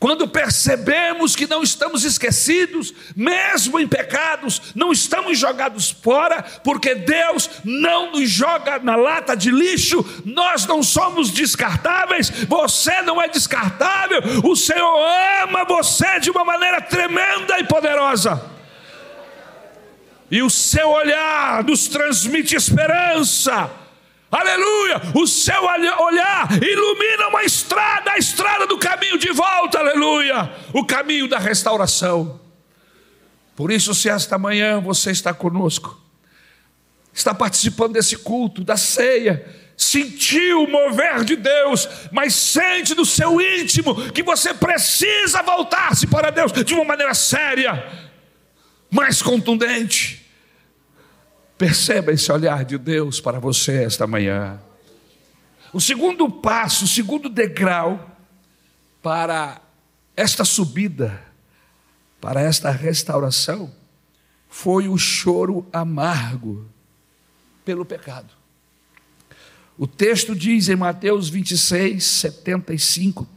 quando 0.00 0.26
percebemos 0.26 1.36
que 1.36 1.46
não 1.46 1.62
estamos 1.62 2.04
esquecidos, 2.04 2.94
mesmo 3.14 3.78
em 3.78 3.86
pecados, 3.86 4.72
não 4.74 4.90
estamos 4.90 5.38
jogados 5.38 5.90
fora, 5.90 6.42
porque 6.64 6.94
Deus 6.94 7.50
não 7.62 8.12
nos 8.12 8.30
joga 8.30 8.78
na 8.78 8.96
lata 8.96 9.36
de 9.36 9.50
lixo, 9.50 10.02
nós 10.24 10.64
não 10.64 10.82
somos 10.82 11.30
descartáveis, 11.30 12.30
você 12.48 13.02
não 13.02 13.20
é 13.20 13.28
descartável, 13.28 14.22
o 14.42 14.56
Senhor 14.56 15.06
ama 15.44 15.66
você 15.66 16.18
de 16.18 16.30
uma 16.30 16.46
maneira 16.46 16.80
tremenda 16.80 17.58
e 17.58 17.64
poderosa. 17.64 18.59
E 20.30 20.42
o 20.42 20.50
seu 20.50 20.88
olhar 20.88 21.64
nos 21.64 21.88
transmite 21.88 22.54
esperança, 22.54 23.70
Aleluia! 24.30 25.02
O 25.16 25.26
seu 25.26 25.60
olhar 25.64 26.48
ilumina 26.62 27.28
uma 27.28 27.42
estrada, 27.42 28.12
a 28.12 28.18
estrada 28.18 28.64
do 28.64 28.78
caminho 28.78 29.18
de 29.18 29.32
volta, 29.32 29.80
aleluia! 29.80 30.52
O 30.72 30.84
caminho 30.84 31.26
da 31.26 31.36
restauração. 31.36 32.40
Por 33.56 33.72
isso, 33.72 33.92
se 33.92 34.08
esta 34.08 34.38
manhã 34.38 34.80
você 34.80 35.10
está 35.10 35.34
conosco, 35.34 36.00
está 37.12 37.34
participando 37.34 37.94
desse 37.94 38.18
culto, 38.18 38.62
da 38.62 38.76
ceia, 38.76 39.44
sentiu 39.76 40.62
o 40.62 40.70
mover 40.70 41.24
de 41.24 41.34
Deus, 41.34 41.88
mas 42.12 42.32
sente 42.32 42.94
no 42.94 43.04
seu 43.04 43.40
íntimo 43.40 44.12
que 44.12 44.22
você 44.22 44.54
precisa 44.54 45.42
voltar-se 45.42 46.06
para 46.06 46.30
Deus 46.30 46.52
de 46.52 46.72
uma 46.72 46.84
maneira 46.84 47.14
séria, 47.14 47.84
mais 48.88 49.20
contundente. 49.20 50.19
Perceba 51.60 52.10
esse 52.10 52.32
olhar 52.32 52.64
de 52.64 52.78
Deus 52.78 53.20
para 53.20 53.38
você 53.38 53.84
esta 53.84 54.06
manhã. 54.06 54.58
O 55.74 55.78
segundo 55.78 56.30
passo, 56.30 56.86
o 56.86 56.88
segundo 56.88 57.28
degrau 57.28 58.16
para 59.02 59.60
esta 60.16 60.42
subida, 60.42 61.22
para 62.18 62.40
esta 62.40 62.70
restauração, 62.70 63.70
foi 64.48 64.88
o 64.88 64.96
choro 64.96 65.68
amargo 65.70 66.66
pelo 67.62 67.84
pecado. 67.84 68.32
O 69.76 69.86
texto 69.86 70.34
diz 70.34 70.70
em 70.70 70.76
Mateus 70.76 71.28
26, 71.28 72.02
75, 72.02 73.28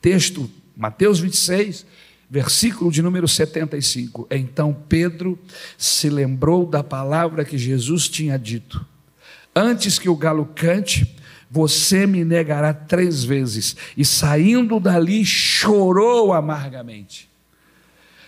texto, 0.00 0.50
Mateus 0.74 1.18
26, 1.20 1.84
Versículo 2.28 2.90
de 2.90 3.02
número 3.02 3.28
75. 3.28 4.26
Então 4.30 4.76
Pedro 4.88 5.38
se 5.78 6.10
lembrou 6.10 6.66
da 6.66 6.82
palavra 6.82 7.44
que 7.44 7.56
Jesus 7.56 8.08
tinha 8.08 8.38
dito: 8.38 8.84
Antes 9.54 9.98
que 9.98 10.08
o 10.08 10.16
galo 10.16 10.50
cante, 10.54 11.16
você 11.50 12.06
me 12.06 12.24
negará 12.24 12.74
três 12.74 13.22
vezes. 13.22 13.76
E 13.96 14.04
saindo 14.04 14.80
dali, 14.80 15.24
chorou 15.24 16.32
amargamente. 16.32 17.30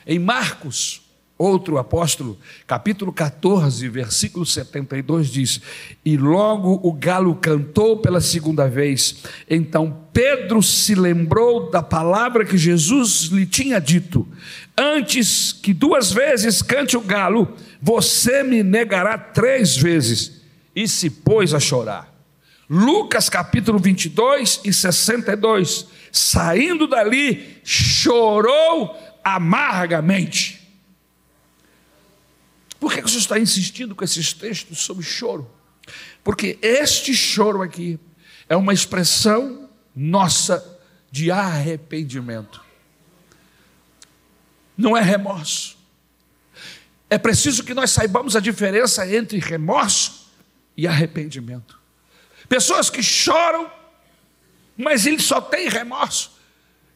Em 0.06 0.18
Marcos, 0.18 1.02
Outro 1.38 1.79
apóstolo, 1.79 2.37
capítulo 2.66 3.12
14, 3.12 3.88
versículo 3.88 4.44
72 4.44 5.29
diz: 5.29 5.61
E 6.05 6.16
logo 6.16 6.81
o 6.83 6.92
galo 6.92 7.33
cantou 7.37 7.98
pela 7.98 8.20
segunda 8.20 8.68
vez. 8.68 9.22
Então 9.48 10.01
Pedro 10.12 10.61
se 10.61 10.96
lembrou 10.96 11.70
da 11.70 11.81
palavra 11.81 12.44
que 12.44 12.59
Jesus 12.59 13.27
lhe 13.31 13.46
tinha 13.46 13.81
dito: 13.81 14.27
Antes 14.77 15.53
que 15.53 15.72
duas 15.72 16.11
vezes 16.11 16.61
cante 16.61 16.96
o 16.96 17.01
galo, 17.01 17.55
você 17.81 18.42
me 18.42 18.64
negará 18.64 19.16
três 19.16 19.77
vezes. 19.77 20.42
E 20.74 20.88
se 20.88 21.09
pôs 21.09 21.55
a 21.55 21.61
chorar. 21.61 22.12
Lucas 22.68 23.29
capítulo 23.29 23.79
22 23.79 24.62
e 24.64 24.72
62. 24.72 25.87
Saindo 26.11 26.88
dali, 26.88 27.61
chorou 27.62 28.92
amargamente. 29.22 30.58
Por 32.78 32.92
que 32.92 33.00
você 33.00 33.18
está 33.18 33.38
insistindo 33.38 33.94
com 33.94 34.04
esses 34.04 34.32
textos 34.32 34.78
sobre 34.78 35.04
choro? 35.04 35.50
Porque 36.22 36.58
este 36.62 37.14
choro 37.14 37.62
aqui 37.62 37.98
é 38.48 38.56
uma 38.56 38.72
expressão 38.72 39.68
nossa 39.94 40.78
de 41.10 41.30
arrependimento. 41.30 42.62
Não 44.76 44.96
é 44.96 45.02
remorso. 45.02 45.76
É 47.10 47.18
preciso 47.18 47.64
que 47.64 47.74
nós 47.74 47.90
saibamos 47.90 48.36
a 48.36 48.40
diferença 48.40 49.06
entre 49.12 49.38
remorso 49.38 50.30
e 50.76 50.86
arrependimento. 50.86 51.78
Pessoas 52.48 52.88
que 52.88 53.02
choram, 53.02 53.70
mas 54.76 55.06
ele 55.06 55.20
só 55.20 55.40
tem 55.40 55.68
remorso. 55.68 56.38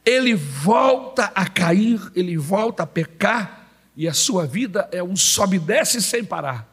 Ele 0.04 0.34
volta 0.34 1.32
a 1.34 1.48
cair, 1.48 2.00
ele 2.14 2.36
volta 2.36 2.82
a 2.82 2.86
pecar, 2.86 3.61
e 3.96 4.08
a 4.08 4.14
sua 4.14 4.46
vida 4.46 4.88
é 4.92 5.02
um 5.02 5.16
sobe 5.16 5.56
e 5.56 5.60
desce 5.60 6.00
sem 6.00 6.24
parar. 6.24 6.66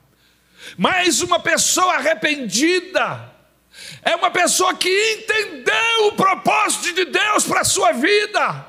Mas 0.78 1.22
uma 1.22 1.40
pessoa 1.40 1.96
arrependida 1.96 3.30
é 4.02 4.16
uma 4.16 4.32
pessoa 4.32 4.74
que 4.76 4.90
entendeu 5.14 6.08
o 6.08 6.12
propósito 6.14 6.94
de 6.94 7.06
Deus 7.06 7.46
para 7.46 7.62
a 7.62 7.66
sua 7.66 7.92
vida. 7.92 8.66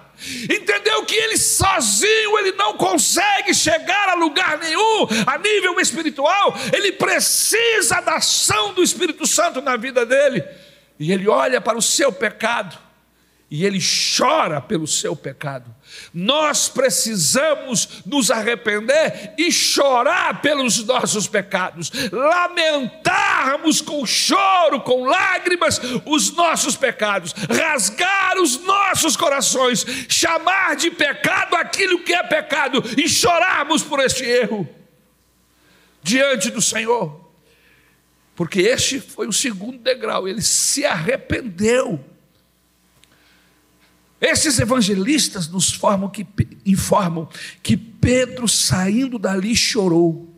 Entendeu 0.50 1.04
que 1.06 1.14
ele 1.14 1.38
sozinho 1.38 2.38
ele 2.38 2.52
não 2.52 2.76
consegue 2.76 3.54
chegar 3.54 4.10
a 4.10 4.14
lugar 4.14 4.58
nenhum 4.58 5.06
a 5.26 5.38
nível 5.38 5.80
espiritual, 5.80 6.54
ele 6.74 6.92
precisa 6.92 8.00
da 8.00 8.16
ação 8.16 8.74
do 8.74 8.82
Espírito 8.82 9.26
Santo 9.26 9.62
na 9.62 9.76
vida 9.76 10.04
dele. 10.04 10.44
E 10.98 11.10
ele 11.10 11.26
olha 11.26 11.60
para 11.60 11.78
o 11.78 11.82
seu 11.82 12.12
pecado 12.12 12.78
e 13.50 13.64
ele 13.64 13.80
chora 14.16 14.60
pelo 14.60 14.86
seu 14.86 15.16
pecado. 15.16 15.74
Nós 16.12 16.68
precisamos 16.68 18.02
nos 18.04 18.30
arrepender 18.30 19.34
e 19.38 19.52
chorar 19.52 20.40
pelos 20.40 20.84
nossos 20.84 21.26
pecados, 21.26 21.90
lamentarmos 22.10 23.80
com 23.80 24.04
choro, 24.04 24.80
com 24.80 25.04
lágrimas, 25.04 25.80
os 26.04 26.32
nossos 26.32 26.76
pecados, 26.76 27.32
rasgar 27.48 28.38
os 28.38 28.58
nossos 28.64 29.16
corações, 29.16 29.84
chamar 30.08 30.76
de 30.76 30.90
pecado 30.90 31.54
aquilo 31.56 32.02
que 32.02 32.12
é 32.12 32.22
pecado 32.22 32.82
e 32.96 33.08
chorarmos 33.08 33.82
por 33.82 34.00
este 34.00 34.24
erro 34.24 34.68
diante 36.02 36.50
do 36.50 36.60
Senhor. 36.60 37.30
Porque 38.34 38.60
este 38.60 39.00
foi 39.00 39.28
o 39.28 39.32
segundo 39.32 39.78
degrau, 39.78 40.26
ele 40.26 40.42
se 40.42 40.84
arrependeu 40.84 42.02
esses 44.20 44.58
evangelistas 44.58 45.48
nos 45.48 45.72
formam 45.72 46.10
que, 46.10 46.26
informam 46.66 47.28
que 47.62 47.76
Pedro, 47.76 48.46
saindo 48.46 49.18
dali, 49.18 49.56
chorou. 49.56 50.28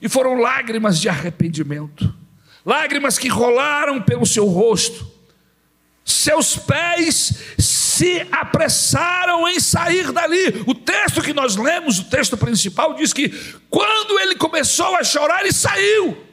E 0.00 0.08
foram 0.08 0.40
lágrimas 0.40 0.98
de 0.98 1.08
arrependimento, 1.08 2.14
lágrimas 2.64 3.18
que 3.18 3.28
rolaram 3.28 4.00
pelo 4.00 4.24
seu 4.24 4.46
rosto. 4.46 5.10
Seus 6.02 6.56
pés 6.56 7.34
se 7.58 8.26
apressaram 8.32 9.46
em 9.46 9.60
sair 9.60 10.10
dali. 10.10 10.62
O 10.66 10.74
texto 10.74 11.20
que 11.20 11.34
nós 11.34 11.56
lemos, 11.56 11.98
o 11.98 12.04
texto 12.04 12.36
principal, 12.36 12.94
diz 12.94 13.12
que 13.12 13.28
quando 13.68 14.18
ele 14.18 14.36
começou 14.36 14.96
a 14.96 15.04
chorar, 15.04 15.42
ele 15.42 15.52
saiu. 15.52 16.29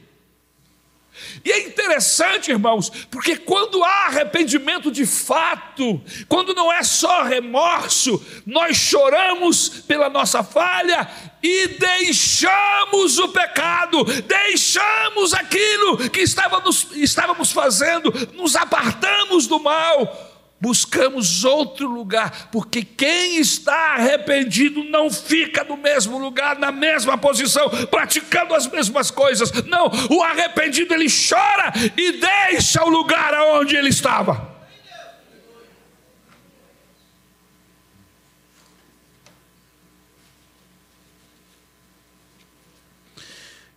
E 1.48 1.52
é 1.54 1.60
interessante, 1.60 2.52
irmãos, 2.52 2.90
porque 3.10 3.38
quando 3.38 3.82
há 3.82 4.08
arrependimento 4.08 4.92
de 4.92 5.06
fato, 5.06 6.02
quando 6.28 6.54
não 6.54 6.70
é 6.70 6.84
só 6.84 7.24
remorso, 7.24 8.22
nós 8.46 8.76
choramos 8.76 9.70
pela 9.70 10.10
nossa 10.10 10.44
falha 10.44 11.10
e 11.42 11.68
deixamos 11.80 13.18
o 13.18 13.30
pecado, 13.30 14.04
deixamos 14.24 15.34
aquilo 15.34 16.10
que 16.10 16.20
estávamos, 16.20 16.88
estávamos 16.96 17.54
fazendo, 17.54 18.12
nos 18.34 18.58
apartamos 18.58 19.48
do 19.48 19.58
mal 19.58 20.27
buscamos 20.60 21.44
outro 21.44 21.88
lugar, 21.88 22.50
porque 22.52 22.84
quem 22.84 23.38
está 23.38 23.96
arrependido 23.96 24.84
não 24.84 25.10
fica 25.10 25.64
no 25.64 25.78
mesmo 25.78 26.18
lugar, 26.18 26.58
na 26.58 26.72
mesma 26.72 27.18
posição, 27.18 27.70
praticando 27.88 28.54
as 28.54 28.68
mesmas 28.68 29.12
coisas. 29.12 29.52
Não, 29.66 29.90
o 30.10 30.24
arrependido 30.24 30.94
ele 30.94 31.08
chora 31.08 31.74
e 31.96 32.14
deixa 32.14 32.84
o 32.84 32.90
lugar 32.90 33.34
aonde 33.34 33.76
ele 33.76 33.90
estava. 33.90 34.58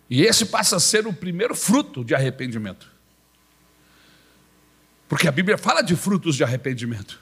E 0.09 0.23
esse 0.23 0.45
passa 0.47 0.75
a 0.75 0.79
ser 0.79 1.07
o 1.07 1.13
primeiro 1.13 1.55
fruto 1.55 2.03
de 2.03 2.13
arrependimento. 2.13 2.90
Porque 5.11 5.27
a 5.27 5.31
Bíblia 5.31 5.57
fala 5.57 5.81
de 5.81 5.93
frutos 5.93 6.37
de 6.37 6.43
arrependimento. 6.45 7.19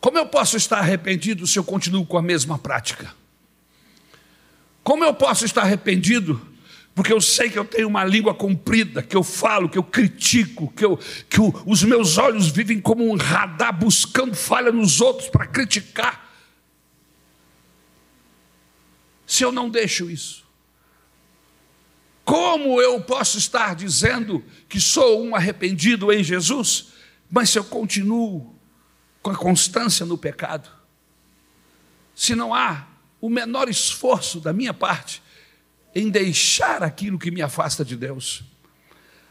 Como 0.00 0.16
eu 0.16 0.26
posso 0.26 0.56
estar 0.56 0.78
arrependido 0.78 1.44
se 1.44 1.58
eu 1.58 1.64
continuo 1.64 2.06
com 2.06 2.16
a 2.16 2.22
mesma 2.22 2.56
prática? 2.56 3.12
Como 4.84 5.04
eu 5.04 5.12
posso 5.12 5.44
estar 5.44 5.62
arrependido 5.62 6.40
porque 6.94 7.12
eu 7.12 7.20
sei 7.20 7.50
que 7.50 7.58
eu 7.58 7.64
tenho 7.64 7.88
uma 7.88 8.04
língua 8.04 8.32
comprida, 8.32 9.02
que 9.02 9.16
eu 9.16 9.24
falo, 9.24 9.68
que 9.68 9.76
eu 9.76 9.82
critico, 9.82 10.72
que, 10.72 10.84
eu, 10.84 10.96
que 11.28 11.40
o, 11.40 11.52
os 11.66 11.82
meus 11.82 12.16
olhos 12.16 12.46
vivem 12.46 12.80
como 12.80 13.10
um 13.10 13.16
radar 13.16 13.76
buscando 13.76 14.36
falha 14.36 14.70
nos 14.70 15.00
outros 15.00 15.28
para 15.28 15.48
criticar. 15.48 16.32
Se 19.26 19.42
eu 19.42 19.50
não 19.50 19.68
deixo 19.68 20.08
isso, 20.08 20.47
como 22.28 22.78
eu 22.78 23.00
posso 23.00 23.38
estar 23.38 23.74
dizendo 23.74 24.44
que 24.68 24.78
sou 24.78 25.24
um 25.24 25.34
arrependido 25.34 26.12
em 26.12 26.22
Jesus, 26.22 26.88
mas 27.30 27.48
se 27.48 27.58
eu 27.58 27.64
continuo 27.64 28.54
com 29.22 29.30
a 29.30 29.34
constância 29.34 30.04
no 30.04 30.18
pecado? 30.18 30.68
Se 32.14 32.34
não 32.34 32.52
há 32.52 32.86
o 33.18 33.30
menor 33.30 33.66
esforço 33.70 34.40
da 34.40 34.52
minha 34.52 34.74
parte 34.74 35.22
em 35.94 36.10
deixar 36.10 36.82
aquilo 36.82 37.18
que 37.18 37.30
me 37.30 37.40
afasta 37.40 37.82
de 37.82 37.96
Deus. 37.96 38.44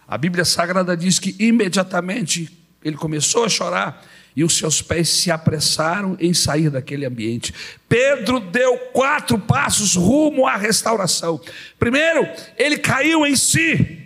A 0.07 0.17
Bíblia 0.17 0.43
Sagrada 0.43 0.97
diz 0.97 1.19
que 1.19 1.36
imediatamente 1.38 2.66
ele 2.88 2.97
começou 2.97 3.45
a 3.45 3.50
chorar 3.50 4.06
e 4.36 4.43
os 4.43 4.56
seus 4.56 4.82
pés 4.82 5.10
se 5.10 5.32
apressaram 5.32 6.15
em 6.19 6.34
sair 6.34 6.69
daquele 6.69 7.06
ambiente. 7.06 7.54
Pedro 7.89 8.39
deu 8.39 8.78
quatro 8.93 9.39
passos 9.39 9.95
rumo 9.95 10.45
à 10.45 10.56
restauração. 10.56 11.41
Primeiro, 11.80 12.28
ele 12.56 12.78
caiu 12.78 13.26
em 13.26 13.36
si. 13.36 14.06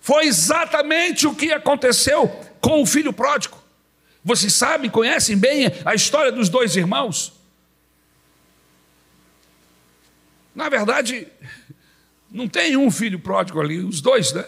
Foi 0.00 0.26
exatamente 0.26 1.26
o 1.26 1.34
que 1.34 1.52
aconteceu 1.52 2.28
com 2.60 2.82
o 2.82 2.86
filho 2.86 3.12
pródigo. 3.12 3.58
Vocês 4.24 4.54
sabem, 4.54 4.88
conhecem 4.88 5.36
bem 5.36 5.66
a 5.84 5.94
história 5.94 6.30
dos 6.30 6.48
dois 6.48 6.76
irmãos? 6.76 7.32
Na 10.54 10.68
verdade, 10.68 11.26
não 12.30 12.46
tem 12.46 12.76
um 12.76 12.90
filho 12.90 13.18
pródigo 13.18 13.60
ali, 13.60 13.78
os 13.80 14.00
dois, 14.00 14.32
né? 14.32 14.44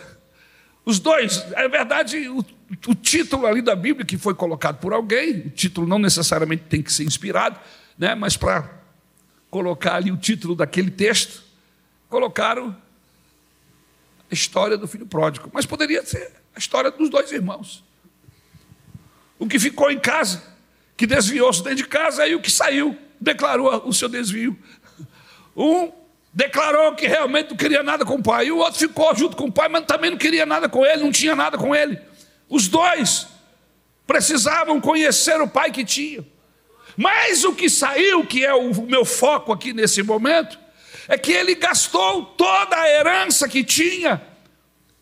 Os 0.85 0.99
dois, 0.99 1.45
é 1.53 1.69
verdade, 1.69 2.29
o, 2.29 2.45
o, 2.89 2.95
título 2.95 3.47
ali 3.47 3.61
da 3.61 3.77
Bíblia 3.77 4.05
que 4.05 4.17
foi 4.17 4.35
colocado 4.35 4.79
por 4.79 4.93
alguém, 4.93 5.41
o 5.47 5.51
título 5.51 5.87
não 5.87 5.99
necessariamente 5.99 6.65
tem 6.69 6.83
que 6.83 6.93
ser 6.93 7.05
inspirado, 7.05 7.59
né, 7.99 8.15
mas 8.15 8.37
para 8.37 8.71
colocar 9.51 9.97
ali 9.97 10.11
o 10.11 10.17
título 10.17 10.55
daquele 10.55 10.91
texto, 10.91 11.43
colocaram 12.09 12.77
a 14.31 14.35
história 14.35 14.79
do 14.79 14.89
filho 14.89 15.07
pródigo, 15.07 15.51
mas 15.53 15.67
poderia 15.67 16.05
ser 16.05 16.33
a 16.55 16.59
história 16.59 16.91
dos 16.91 17.11
dois 17.11 17.31
irmãos. 17.33 17.85
O 19.39 19.47
que 19.47 19.59
ficou 19.59 19.91
em 19.91 19.99
casa, 19.99 20.43
que 20.97 21.07
desviou-se 21.07 21.63
dentro 21.63 21.79
de 21.79 21.87
casa, 21.87 22.27
e 22.27 22.35
o 22.35 22.41
que 22.41 22.51
saiu, 22.51 22.97
declarou 23.21 23.87
o 23.87 23.93
seu 23.93 24.09
desvio. 24.09 24.57
Um 25.57 25.93
declarou 26.33 26.95
que 26.95 27.07
realmente 27.07 27.51
não 27.51 27.57
queria 27.57 27.83
nada 27.83 28.07
com 28.07 28.15
o 28.15 28.23
pai, 28.23 28.47
e 28.47 28.53
o 28.53 28.59
outro 28.59 28.79
ficou 28.79 29.15
junto 29.15 29.37
com 29.37 29.45
o 29.45 29.53
pai, 29.53 29.69
mas 29.69 29.85
também 29.85 30.11
não 30.11 30.17
queria 30.17 30.47
nada 30.47 30.69
com 30.69 30.85
ele, 30.87 31.03
não 31.03 31.13
tinha 31.13 31.37
nada 31.37 31.59
com 31.59 31.75
ele. 31.75 31.99
Os 32.53 32.69
dois 32.69 33.29
precisavam 34.07 34.79
conhecer 34.79 35.41
o 35.41 35.49
pai 35.49 35.71
que 35.71 35.87
tinham. 35.87 36.27
Mas 36.95 37.45
o 37.45 37.55
que 37.55 37.71
saiu, 37.71 38.27
que 38.27 38.45
é 38.45 38.53
o 38.53 38.75
meu 38.83 39.07
foco 39.07 39.55
aqui 39.55 39.73
nesse 39.73 40.03
momento, 40.03 40.59
é 41.09 41.17
que 41.17 41.33
ele 41.33 41.55
gastou 41.55 42.27
toda 42.27 42.77
a 42.77 42.87
herança 42.91 43.49
que 43.49 43.65
tinha 43.65 44.21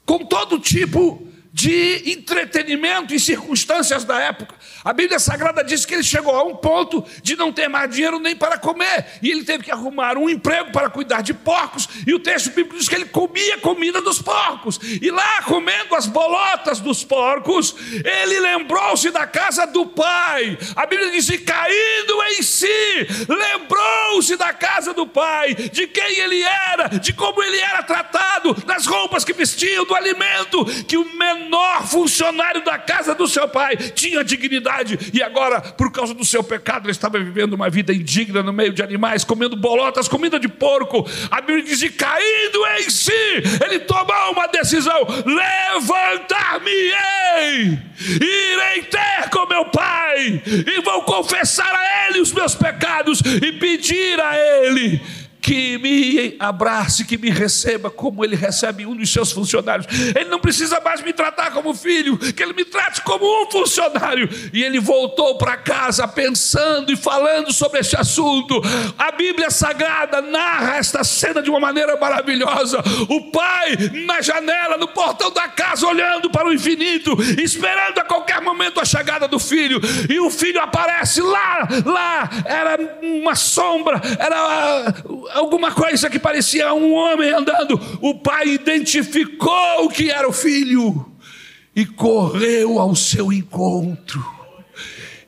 com 0.07 0.25
todo 0.25 0.61
tipo 0.61 1.27
de 1.53 2.13
entretenimento 2.13 3.13
e 3.13 3.19
circunstâncias 3.19 4.05
da 4.05 4.21
época. 4.21 4.55
A 4.85 4.93
Bíblia 4.93 5.19
Sagrada 5.19 5.65
diz 5.65 5.85
que 5.85 5.95
ele 5.95 6.03
chegou 6.03 6.35
a 6.35 6.45
um 6.45 6.55
ponto 6.55 7.05
de 7.23 7.35
não 7.37 7.53
ter 7.53 7.69
mais 7.69 7.91
dinheiro 7.91 8.21
nem 8.21 8.37
para 8.37 8.57
comer, 8.57 9.07
e 9.21 9.31
ele 9.31 9.45
teve 9.45 9.65
que 9.65 9.71
arrumar 9.71 10.17
um 10.17 10.31
emprego 10.31 10.71
para 10.71 10.89
cuidar 10.89 11.23
de 11.23 11.35
porcos, 11.35 11.89
e 12.07 12.15
o 12.15 12.21
texto 12.21 12.51
bíblico 12.51 12.79
diz 12.79 12.89
que 12.89 12.95
ele 12.95 13.07
comia 13.07 13.59
comida 13.59 14.01
dos 14.01 14.23
porcos, 14.23 14.79
e 15.03 15.11
lá 15.11 15.43
comendo 15.43 15.95
as 15.97 16.07
bolotas 16.07 16.79
dos 16.79 17.03
porcos, 17.03 17.75
ele 17.93 18.41
lembrou-se 18.41 19.11
da 19.11 19.27
casa 19.27 19.67
do 19.67 19.87
pai. 19.87 20.57
A 20.77 20.87
Bíblia 20.87 21.11
diz: 21.11 21.27
que 21.29 21.39
caindo 21.39 22.23
em 22.31 22.43
si, 22.43 22.67
lembrou-se 23.29 24.37
da 24.37 24.53
casa 24.53 24.95
do 24.95 25.07
pai, 25.07 25.55
de 25.55 25.87
quem 25.89 26.19
ele 26.21 26.43
era, 26.43 26.89
de 26.89 27.13
como 27.13 27.43
ele 27.43 27.59
era 27.59 27.83
tratado, 27.83 28.55
das 28.65 28.87
roupas 28.87 29.25
que 29.25 29.33
vestia, 29.33 29.85
do 29.85 29.95
alimento, 29.95 30.65
que 30.85 30.97
o 30.97 31.05
menor 31.05 31.40
funcionário 31.91 32.65
da 32.65 32.79
casa 32.79 33.15
do 33.15 33.27
seu 33.27 33.49
pai 33.49 33.77
tinha 33.77 34.23
dignidade 34.23 34.99
e 35.13 35.23
agora, 35.23 35.61
por 35.61 35.91
causa 35.93 36.15
do 36.15 36.25
seu 36.25 36.43
pecado, 36.43 36.85
ele 36.85 36.93
estava 36.93 37.19
vivendo 37.19 37.53
uma 37.55 37.69
vida 37.69 37.93
indigna 37.93 38.43
no 38.43 38.53
meio 38.53 38.73
de 38.73 38.83
animais, 38.83 39.25
comendo 39.25 39.57
bolotas, 39.57 40.09
comida 40.09 40.39
de 40.39 40.49
porco. 40.49 41.05
A 41.31 41.41
Bíblia 41.41 41.65
diz: 41.65 41.83
e 41.83 41.91
caindo 41.91 42.65
em 42.79 42.91
si, 42.91 43.13
ele 43.65 43.81
tomou 43.81 44.33
uma 44.33 44.47
decisão: 44.47 45.07
levantar-me-ei, 45.27 47.79
irei 48.09 48.83
ter 48.85 49.29
com 49.31 49.47
meu 49.47 49.65
pai, 49.67 50.43
e 50.47 50.81
vou 50.83 51.03
confessar 51.03 51.75
a 51.75 52.09
ele 52.09 52.21
os 52.21 52.33
meus 52.33 52.55
pecados 52.55 53.21
e 53.21 53.53
pedir 53.53 54.21
a 54.21 54.39
ele 54.39 55.01
que 55.41 55.79
me 55.79 56.37
abrace, 56.39 57.05
que 57.05 57.17
me 57.17 57.31
receba 57.31 57.91
como 57.91 58.25
ele 58.25 58.37
recebe 58.37 58.87
um 58.87 58.95
dos 58.95 59.11
seus 59.11 59.33
funcionários. 59.33 59.87
Ele 60.15 60.29
não 60.29 60.39
precisa 60.39 60.81
mais 60.81 61.03
me 61.03 61.13
tratar 61.13 61.51
como 61.53 61.75
filho, 61.75 62.19
que 62.19 62.43
ele 62.43 62.53
me 62.53 62.65
trate 62.65 63.01
como 63.03 63.25
um 63.25 63.51
funcionário. 63.51 64.29
E 64.53 64.63
ele 64.63 64.79
voltou 64.79 65.39
para 65.39 65.57
casa 65.57 66.07
pensando 66.07 66.93
e 66.93 66.97
falando 66.97 67.53
sobre 67.53 67.81
este 67.81 67.97
assunto. 67.97 68.61
A 68.99 69.13
Bíblia 69.13 69.51
Sagrada 69.51 70.21
narra 70.21 70.77
esta 70.77 71.03
cena 71.03 71.43
de 71.43 71.51
uma 71.51 71.61
maneira 71.61 71.97
maravilhosa. 71.97 72.79
O 73.09 73.31
pai 73.31 73.77
na 74.07 74.21
janela, 74.21 74.77
no 74.77 74.89
portão 74.89 75.33
da 75.33 75.49
casa, 75.49 75.87
olhando 75.87 76.31
para 76.31 76.49
o 76.49 76.53
infinito, 76.53 77.17
esperando 77.41 77.99
a 77.99 78.05
qualquer 78.05 78.41
momento 78.41 78.81
a 78.81 78.85
chegada 78.85 79.27
do 79.27 79.39
filho. 79.39 79.81
E 80.09 80.21
o 80.21 80.31
filho 80.31 80.61
aparece 80.61 81.21
lá, 81.21 81.69
lá, 81.85 82.31
era 82.45 82.99
uma 83.03 83.35
sombra, 83.35 84.01
era 84.19 84.95
alguma 85.35 85.73
coisa 85.73 86.11
que 86.11 86.19
parecia 86.19 86.73
um 86.75 86.93
homem 86.93 87.31
andando. 87.33 87.81
O 88.01 88.15
pai 88.15 88.49
identificou 88.49 89.89
que 89.89 90.11
era 90.11 90.29
o 90.29 90.33
filho 90.33 91.11
e 91.75 91.87
correu 91.87 92.79
ao 92.79 92.95
seu 92.95 93.33
encontro. 93.33 94.41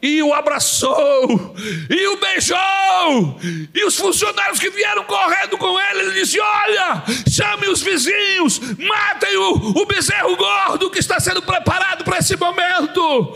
E 0.02 0.20
o 0.20 0.34
abraçou, 0.34 1.54
e 1.88 2.08
o 2.08 2.16
beijou, 2.16 3.38
e 3.72 3.84
os 3.84 3.96
funcionários 3.96 4.58
que 4.58 4.68
vieram 4.68 5.04
correndo 5.04 5.56
com 5.56 5.80
ele, 5.80 6.00
ele 6.00 6.20
disse: 6.20 6.40
Olha, 6.40 7.04
chame 7.30 7.68
os 7.68 7.80
vizinhos, 7.82 8.60
matem 8.78 9.36
o, 9.36 9.80
o 9.80 9.86
bezerro 9.86 10.36
gordo 10.36 10.90
que 10.90 10.98
está 10.98 11.20
sendo 11.20 11.40
preparado 11.40 12.02
para 12.02 12.18
esse 12.18 12.36
momento. 12.36 13.32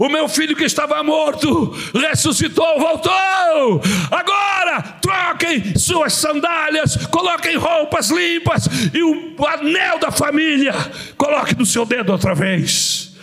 O 0.00 0.08
meu 0.08 0.30
filho 0.30 0.56
que 0.56 0.64
estava 0.64 1.02
morto 1.02 1.72
ressuscitou, 1.92 2.80
voltou. 2.80 3.82
Agora 4.10 4.80
troquem 5.02 5.76
suas 5.78 6.14
sandálias, 6.14 6.96
coloquem 7.08 7.58
roupas 7.58 8.08
limpas 8.08 8.64
e 8.94 9.02
o 9.02 9.36
anel 9.46 9.98
da 9.98 10.10
família, 10.10 10.72
coloque 11.18 11.54
no 11.54 11.66
seu 11.66 11.84
dedo 11.84 12.12
outra 12.12 12.34
vez. 12.34 13.14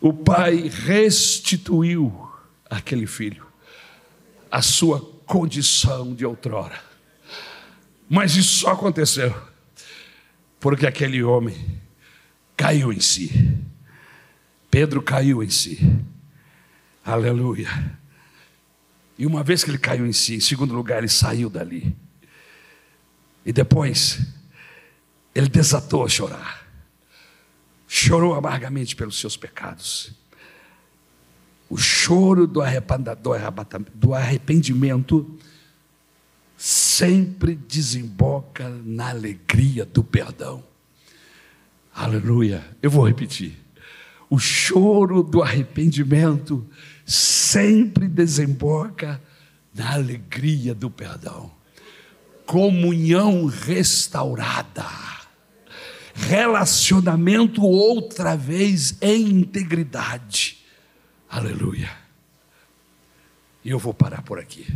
O 0.00 0.12
pai 0.12 0.68
restituiu 0.68 2.28
aquele 2.68 3.06
filho 3.06 3.46
a 4.50 4.60
sua 4.60 5.00
condição 5.24 6.12
de 6.12 6.26
outrora. 6.26 6.82
Mas 8.08 8.34
isso 8.34 8.58
só 8.62 8.72
aconteceu 8.72 9.32
porque 10.58 10.88
aquele 10.88 11.22
homem 11.22 11.56
caiu 12.56 12.92
em 12.92 12.98
si. 12.98 13.56
Pedro 14.70 15.02
caiu 15.02 15.42
em 15.42 15.50
si. 15.50 15.78
Aleluia. 17.04 17.98
E 19.18 19.26
uma 19.26 19.42
vez 19.42 19.64
que 19.64 19.70
ele 19.70 19.78
caiu 19.78 20.06
em 20.06 20.12
si, 20.12 20.36
em 20.36 20.40
segundo 20.40 20.72
lugar, 20.74 20.98
ele 20.98 21.08
saiu 21.08 21.50
dali. 21.50 21.96
E 23.44 23.52
depois, 23.52 24.20
ele 25.34 25.48
desatou 25.48 26.04
a 26.04 26.08
chorar. 26.08 26.66
Chorou 27.88 28.34
amargamente 28.34 28.94
pelos 28.94 29.18
seus 29.18 29.36
pecados. 29.36 30.12
O 31.68 31.76
choro 31.76 32.46
do 32.46 32.62
arrependimento 34.14 35.38
sempre 36.56 37.54
desemboca 37.54 38.68
na 38.68 39.10
alegria 39.10 39.84
do 39.84 40.04
perdão. 40.04 40.64
Aleluia. 41.92 42.64
Eu 42.80 42.90
vou 42.90 43.06
repetir 43.06 43.59
o 44.30 44.38
choro 44.38 45.24
do 45.24 45.42
arrependimento 45.42 46.64
sempre 47.04 48.06
desemboca 48.06 49.20
na 49.74 49.94
alegria 49.94 50.72
do 50.72 50.88
perdão. 50.88 51.50
Comunhão 52.46 53.46
restaurada, 53.46 54.86
relacionamento 56.14 57.62
outra 57.62 58.36
vez 58.36 58.96
em 59.02 59.40
integridade. 59.40 60.58
Aleluia. 61.28 61.90
E 63.64 63.70
eu 63.70 63.78
vou 63.78 63.92
parar 63.92 64.22
por 64.22 64.38
aqui. 64.38 64.66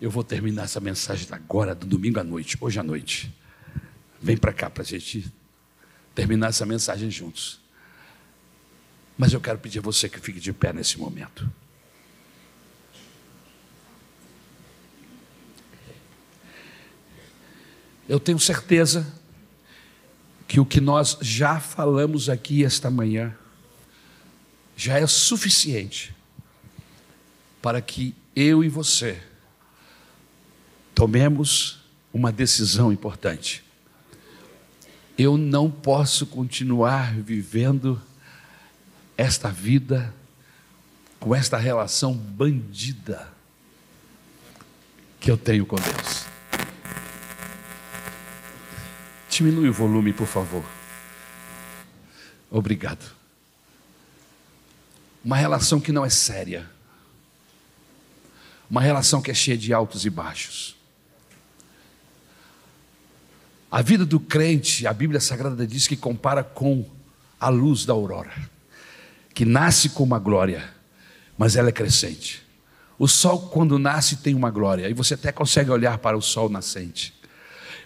Eu 0.00 0.10
vou 0.10 0.24
terminar 0.24 0.64
essa 0.64 0.80
mensagem 0.80 1.26
agora, 1.30 1.74
do 1.74 1.86
domingo 1.86 2.20
à 2.20 2.24
noite, 2.24 2.56
hoje 2.60 2.78
à 2.78 2.82
noite. 2.82 3.34
Vem 4.20 4.36
para 4.36 4.52
cá 4.52 4.70
para 4.70 4.82
a 4.82 4.86
gente 4.86 5.30
terminar 6.14 6.48
essa 6.48 6.64
mensagem 6.64 7.10
juntos. 7.10 7.67
Mas 9.18 9.32
eu 9.32 9.40
quero 9.40 9.58
pedir 9.58 9.80
a 9.80 9.82
você 9.82 10.08
que 10.08 10.20
fique 10.20 10.38
de 10.38 10.52
pé 10.52 10.72
nesse 10.72 10.96
momento. 10.96 11.50
Eu 18.08 18.20
tenho 18.20 18.38
certeza 18.38 19.12
que 20.46 20.60
o 20.60 20.64
que 20.64 20.80
nós 20.80 21.18
já 21.20 21.60
falamos 21.60 22.28
aqui 22.30 22.64
esta 22.64 22.90
manhã 22.90 23.36
já 24.76 24.98
é 24.98 25.06
suficiente 25.06 26.14
para 27.60 27.82
que 27.82 28.14
eu 28.34 28.62
e 28.62 28.68
você 28.68 29.20
tomemos 30.94 31.80
uma 32.12 32.32
decisão 32.32 32.92
importante. 32.92 33.64
Eu 35.18 35.36
não 35.36 35.68
posso 35.70 36.24
continuar 36.24 37.14
vivendo 37.14 38.00
esta 39.18 39.50
vida 39.50 40.14
com 41.18 41.34
esta 41.34 41.58
relação 41.58 42.14
bandida 42.14 43.28
que 45.18 45.28
eu 45.28 45.36
tenho 45.36 45.66
com 45.66 45.74
Deus. 45.74 46.24
Diminui 49.28 49.68
o 49.68 49.72
volume, 49.72 50.12
por 50.12 50.28
favor. 50.28 50.64
Obrigado. 52.48 53.12
Uma 55.24 55.36
relação 55.36 55.80
que 55.80 55.90
não 55.90 56.04
é 56.04 56.10
séria. 56.10 56.70
Uma 58.70 58.80
relação 58.80 59.20
que 59.20 59.32
é 59.32 59.34
cheia 59.34 59.58
de 59.58 59.72
altos 59.72 60.06
e 60.06 60.10
baixos. 60.10 60.76
A 63.68 63.82
vida 63.82 64.06
do 64.06 64.20
crente, 64.20 64.86
a 64.86 64.92
Bíblia 64.92 65.20
Sagrada 65.20 65.66
diz 65.66 65.88
que 65.88 65.96
compara 65.96 66.44
com 66.44 66.88
a 67.40 67.48
luz 67.48 67.84
da 67.84 67.92
aurora 67.92 68.57
que 69.38 69.44
nasce 69.44 69.90
com 69.90 70.02
uma 70.02 70.18
glória, 70.18 70.68
mas 71.38 71.54
ela 71.54 71.68
é 71.68 71.72
crescente. 71.72 72.42
O 72.98 73.06
sol, 73.06 73.42
quando 73.50 73.78
nasce, 73.78 74.16
tem 74.16 74.34
uma 74.34 74.50
glória, 74.50 74.88
e 74.88 74.92
você 74.92 75.14
até 75.14 75.30
consegue 75.30 75.70
olhar 75.70 75.98
para 75.98 76.18
o 76.18 76.20
sol 76.20 76.48
nascente, 76.48 77.14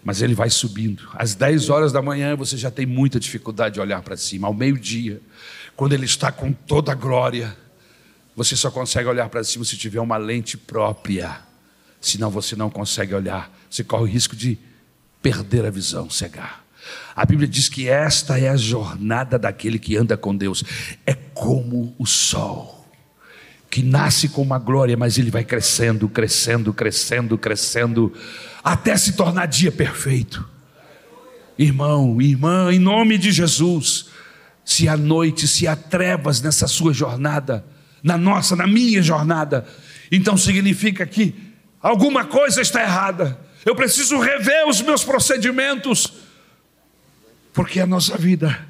mas 0.02 0.22
ele 0.22 0.34
vai 0.34 0.48
subindo. 0.48 1.06
Às 1.12 1.34
10 1.34 1.68
horas 1.68 1.92
da 1.92 2.00
manhã, 2.00 2.34
você 2.34 2.56
já 2.56 2.70
tem 2.70 2.86
muita 2.86 3.20
dificuldade 3.20 3.74
de 3.74 3.80
olhar 3.82 4.00
para 4.00 4.16
cima. 4.16 4.48
Ao 4.48 4.54
meio-dia, 4.54 5.20
quando 5.76 5.92
ele 5.92 6.06
está 6.06 6.32
com 6.32 6.54
toda 6.54 6.92
a 6.92 6.94
glória, 6.94 7.54
você 8.34 8.56
só 8.56 8.70
consegue 8.70 9.10
olhar 9.10 9.28
para 9.28 9.44
cima 9.44 9.62
se 9.62 9.76
tiver 9.76 10.00
uma 10.00 10.16
lente 10.16 10.56
própria, 10.56 11.38
senão 12.00 12.30
você 12.30 12.56
não 12.56 12.70
consegue 12.70 13.14
olhar, 13.14 13.54
você 13.68 13.84
corre 13.84 14.04
o 14.04 14.06
risco 14.06 14.34
de 14.34 14.58
perder 15.20 15.66
a 15.66 15.70
visão, 15.70 16.08
cegar. 16.08 16.61
A 17.14 17.24
Bíblia 17.24 17.48
diz 17.48 17.68
que 17.68 17.88
esta 17.88 18.38
é 18.38 18.48
a 18.48 18.56
jornada 18.56 19.38
daquele 19.38 19.78
que 19.78 19.96
anda 19.96 20.16
com 20.16 20.34
Deus. 20.34 20.64
É 21.06 21.14
como 21.14 21.94
o 21.98 22.06
sol, 22.06 22.88
que 23.70 23.82
nasce 23.82 24.28
com 24.28 24.42
uma 24.42 24.58
glória, 24.58 24.96
mas 24.96 25.18
ele 25.18 25.30
vai 25.30 25.44
crescendo, 25.44 26.08
crescendo, 26.08 26.72
crescendo, 26.72 27.38
crescendo, 27.38 28.12
até 28.64 28.96
se 28.96 29.12
tornar 29.12 29.46
dia 29.46 29.70
perfeito. 29.70 30.48
Irmão, 31.58 32.20
irmã, 32.20 32.72
em 32.72 32.78
nome 32.78 33.18
de 33.18 33.30
Jesus, 33.30 34.06
se 34.64 34.88
há 34.88 34.96
noite, 34.96 35.46
se 35.46 35.66
há 35.66 35.76
trevas 35.76 36.40
nessa 36.40 36.66
sua 36.66 36.92
jornada, 36.94 37.64
na 38.02 38.16
nossa, 38.16 38.56
na 38.56 38.66
minha 38.66 39.02
jornada, 39.02 39.66
então 40.10 40.36
significa 40.36 41.06
que 41.06 41.34
alguma 41.80 42.24
coisa 42.24 42.60
está 42.60 42.82
errada. 42.82 43.38
Eu 43.64 43.76
preciso 43.76 44.18
rever 44.18 44.66
os 44.66 44.80
meus 44.80 45.04
procedimentos 45.04 46.21
porque 47.52 47.80
a 47.80 47.86
nossa 47.86 48.16
vida 48.16 48.66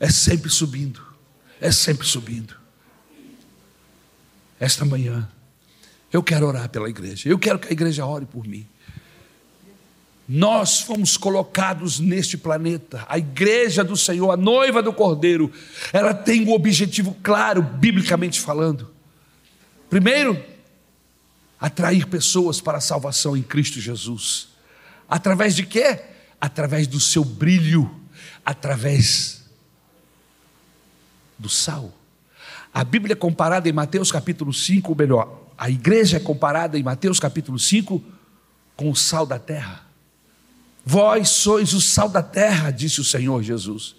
é 0.00 0.10
sempre 0.10 0.50
subindo, 0.50 1.00
é 1.60 1.70
sempre 1.70 2.06
subindo. 2.06 2.56
Esta 4.58 4.84
manhã, 4.84 5.28
eu 6.12 6.22
quero 6.22 6.46
orar 6.46 6.68
pela 6.68 6.88
igreja, 6.88 7.28
eu 7.28 7.38
quero 7.38 7.58
que 7.58 7.68
a 7.68 7.72
igreja 7.72 8.06
ore 8.06 8.24
por 8.24 8.46
mim. 8.46 8.66
Nós 10.26 10.80
fomos 10.80 11.18
colocados 11.18 12.00
neste 12.00 12.38
planeta, 12.38 13.04
a 13.08 13.18
igreja 13.18 13.84
do 13.84 13.96
Senhor, 13.96 14.30
a 14.30 14.36
noiva 14.36 14.82
do 14.82 14.92
Cordeiro, 14.92 15.52
ela 15.92 16.14
tem 16.14 16.48
um 16.48 16.52
objetivo 16.52 17.14
claro, 17.22 17.62
biblicamente 17.62 18.40
falando. 18.40 18.90
Primeiro, 19.90 20.42
atrair 21.60 22.06
pessoas 22.06 22.58
para 22.58 22.78
a 22.78 22.80
salvação 22.80 23.36
em 23.36 23.42
Cristo 23.42 23.80
Jesus. 23.80 24.48
Através 25.06 25.54
de 25.54 25.66
quê? 25.66 26.00
Através 26.40 26.86
do 26.86 26.98
seu 26.98 27.22
brilho 27.22 28.03
através 28.44 29.44
do 31.38 31.48
sal. 31.48 31.92
A 32.72 32.82
Bíblia 32.82 33.12
é 33.12 33.16
comparada 33.16 33.68
em 33.68 33.72
Mateus 33.72 34.10
capítulo 34.10 34.52
5, 34.52 34.90
ou 34.90 34.96
melhor, 34.96 35.44
a 35.56 35.70
igreja 35.70 36.16
é 36.16 36.20
comparada 36.20 36.78
em 36.78 36.82
Mateus 36.82 37.20
capítulo 37.20 37.58
5 37.58 38.02
com 38.76 38.90
o 38.90 38.96
sal 38.96 39.24
da 39.24 39.38
terra. 39.38 39.82
Vós 40.84 41.30
sois 41.30 41.72
o 41.72 41.80
sal 41.80 42.08
da 42.08 42.22
terra, 42.22 42.70
disse 42.70 43.00
o 43.00 43.04
Senhor 43.04 43.42
Jesus. 43.42 43.94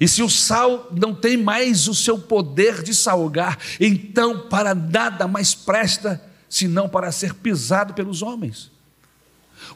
E 0.00 0.08
se 0.08 0.22
o 0.22 0.28
sal 0.28 0.88
não 0.92 1.14
tem 1.14 1.36
mais 1.36 1.86
o 1.88 1.94
seu 1.94 2.18
poder 2.18 2.82
de 2.82 2.94
salgar, 2.94 3.58
então 3.78 4.48
para 4.48 4.74
nada 4.74 5.28
mais 5.28 5.54
presta 5.54 6.22
senão 6.48 6.88
para 6.88 7.12
ser 7.12 7.34
pisado 7.34 7.94
pelos 7.94 8.22
homens. 8.22 8.70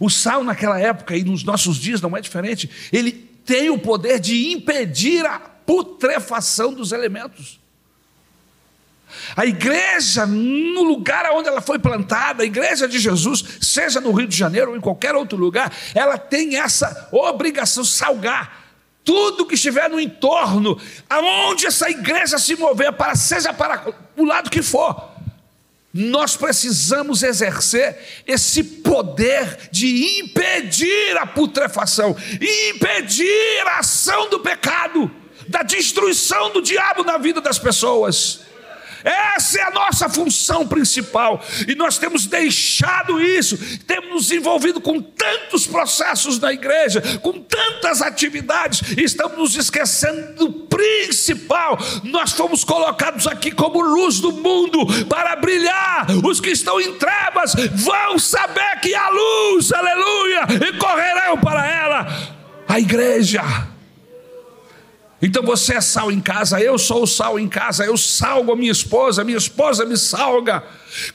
O 0.01 0.11
sal 0.11 0.43
naquela 0.43 0.79
época 0.81 1.17
e 1.17 1.25
nos 1.25 1.45
nossos 1.45 1.77
dias 1.77 2.01
não 2.01 2.17
é 2.17 2.21
diferente, 2.21 2.69
ele 2.93 3.26
tem 3.47 3.71
o 3.71 3.79
poder 3.79 4.19
de 4.19 4.53
impedir 4.53 5.25
a 5.25 5.39
putrefação 5.39 6.75
dos 6.75 6.93
elementos. 6.93 7.61
A 9.37 9.47
igreja, 9.47 10.27
no 10.27 10.83
lugar 10.83 11.31
onde 11.33 11.49
ela 11.49 11.61
foi 11.61 11.79
plantada, 11.79 12.43
a 12.43 12.47
igreja 12.47 12.89
de 12.89 12.99
Jesus, 12.99 13.59
seja 13.61 14.01
no 14.01 14.13
Rio 14.13 14.27
de 14.27 14.37
Janeiro 14.37 14.73
ou 14.73 14.77
em 14.77 14.81
qualquer 14.81 15.15
outro 15.15 15.39
lugar, 15.39 15.73
ela 15.95 16.19
tem 16.19 16.57
essa 16.57 17.09
obrigação 17.13 17.85
salgar 17.85 18.67
tudo 19.05 19.47
que 19.47 19.55
estiver 19.55 19.89
no 19.89 20.01
entorno, 20.01 20.77
aonde 21.09 21.65
essa 21.65 21.89
igreja 21.89 22.39
se 22.39 22.57
mover, 22.57 22.93
para 22.93 23.15
seja 23.15 23.55
para 23.55 23.95
o 24.17 24.25
lado 24.25 24.51
que 24.51 24.61
for, 24.61 25.16
nós 25.97 26.37
precisamos 26.37 27.23
exercer 27.23 27.97
esse 28.27 28.63
poder 28.63 29.71
de 29.71 30.21
impedir 30.21 31.17
a 31.17 31.27
putrefação, 31.27 32.15
impedir 32.71 33.67
a 33.67 33.79
ação 33.79 34.29
do 34.29 34.41
pecado 34.41 35.11
da 35.49 35.63
destruição 35.63 36.53
do 36.53 36.61
diabo 36.61 37.03
na 37.03 37.17
vida 37.17 37.41
das 37.41 37.59
pessoas. 37.59 38.46
Essa 39.07 39.61
é 39.61 39.63
a 39.63 39.71
nossa 39.71 40.09
função 40.09 40.67
principal. 40.67 41.41
E 41.69 41.77
nós 41.77 41.97
temos 41.97 42.27
deixado 42.27 43.21
isso, 43.21 43.57
temos 43.87 44.07
nos 44.17 44.31
envolvido 44.33 44.81
com 44.81 45.01
tantos 45.01 45.67
processos 45.67 46.41
na 46.41 46.53
igreja, 46.53 47.01
com 47.23 47.33
tantas 47.33 48.03
atividades, 48.03 48.81
e 48.97 49.05
estamos 49.05 49.37
nos 49.37 49.57
esquecendo 49.57 50.35
do 50.35 50.53
principal. 50.67 51.79
Nós 52.03 52.33
fomos 52.33 52.65
colocados 52.65 53.27
aqui 53.27 53.53
como 53.53 53.81
luz 53.81 54.19
do 54.21 54.33
mundo 54.33 54.87
para 55.07 55.37
brilhar. 55.37 56.07
Os 56.25 56.41
que 56.41 56.51
estão 56.51 56.81
em 56.81 56.95
trevas 56.95 57.55
vão 57.75 58.19
saber 58.19 58.81
que 58.81 58.95
há 58.95 59.09
luz, 59.09 59.73
aleluia, 59.73 60.47
e 60.69 60.79
correrão 60.79 61.39
para 61.39 61.67
ela. 61.67 62.07
A 62.67 62.81
igreja 62.81 63.43
então 65.21 65.43
você 65.43 65.75
é 65.75 65.81
sal 65.81 66.13
em 66.13 66.21
casa, 66.21 66.61
eu 66.61 66.79
sou 66.79 67.05
o 67.05 67.07
sal 67.07 67.39
em 67.41 67.49
casa, 67.49 67.85
eu 67.87 67.97
salgo 67.97 68.53
a 68.53 68.57
minha 68.57 68.71
esposa, 68.71 69.25
minha 69.25 69.39
esposa 69.39 69.87
me 69.87 69.97
salga. 69.97 70.63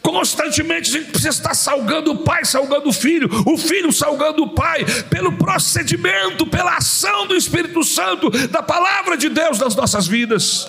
Constantemente 0.01 0.89
a 0.89 0.99
gente 0.99 1.11
precisa 1.11 1.29
estar 1.29 1.53
salgando 1.53 2.11
o 2.11 2.17
pai, 2.17 2.43
salgando 2.43 2.89
o 2.89 2.93
filho, 2.93 3.29
o 3.45 3.57
filho 3.57 3.91
salgando 3.91 4.43
o 4.43 4.49
pai, 4.49 4.83
pelo 5.09 5.33
procedimento, 5.33 6.47
pela 6.47 6.77
ação 6.77 7.27
do 7.27 7.35
Espírito 7.35 7.83
Santo, 7.83 8.31
da 8.47 8.63
palavra 8.63 9.15
de 9.15 9.29
Deus 9.29 9.59
nas 9.59 9.75
nossas 9.75 10.07
vidas. 10.07 10.67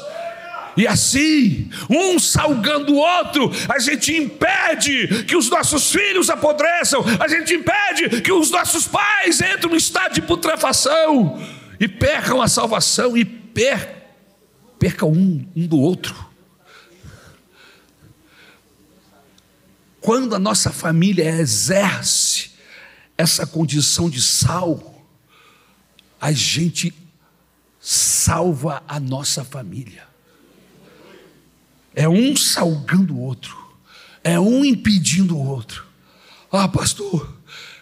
E 0.76 0.86
assim, 0.86 1.70
um 1.88 2.18
salgando 2.18 2.92
o 2.92 2.96
outro, 2.96 3.50
a 3.68 3.78
gente 3.78 4.14
impede 4.14 5.24
que 5.24 5.36
os 5.36 5.48
nossos 5.48 5.90
filhos 5.90 6.28
apodreçam, 6.28 7.02
a 7.18 7.28
gente 7.28 7.54
impede 7.54 8.20
que 8.20 8.32
os 8.32 8.50
nossos 8.50 8.86
pais 8.86 9.40
entrem 9.40 9.70
no 9.70 9.76
estado 9.76 10.14
de 10.14 10.22
putrefação 10.22 11.40
e 11.82 11.88
percam 11.88 12.40
a 12.40 12.46
salvação 12.46 13.16
e 13.16 13.24
per, 13.24 14.06
percam 14.78 15.10
um, 15.10 15.44
um 15.56 15.66
do 15.66 15.80
outro. 15.80 16.14
Quando 20.00 20.36
a 20.36 20.38
nossa 20.38 20.70
família 20.70 21.28
exerce 21.28 22.52
essa 23.18 23.44
condição 23.44 24.08
de 24.08 24.22
sal, 24.22 25.04
a 26.20 26.30
gente 26.30 26.94
salva 27.80 28.84
a 28.86 29.00
nossa 29.00 29.44
família. 29.44 30.06
É 31.96 32.08
um 32.08 32.36
salgando 32.36 33.16
o 33.16 33.20
outro, 33.20 33.58
é 34.22 34.38
um 34.38 34.64
impedindo 34.64 35.36
o 35.36 35.44
outro. 35.44 35.84
Ah, 36.52 36.68
pastor, 36.68 37.36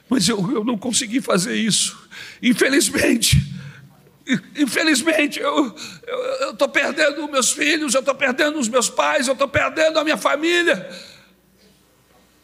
mas 0.08 0.26
eu, 0.26 0.38
eu 0.52 0.64
não 0.64 0.78
consegui 0.78 1.20
fazer 1.20 1.54
isso. 1.54 2.08
Infelizmente, 2.42 3.49
Infelizmente, 4.56 5.40
eu 5.40 5.74
estou 6.50 6.68
perdendo 6.68 7.28
meus 7.28 7.52
filhos, 7.52 7.94
eu 7.94 8.00
estou 8.00 8.14
perdendo 8.14 8.58
os 8.58 8.68
meus 8.68 8.88
pais, 8.88 9.26
eu 9.26 9.32
estou 9.32 9.48
perdendo 9.48 9.98
a 9.98 10.04
minha 10.04 10.16
família. 10.16 10.88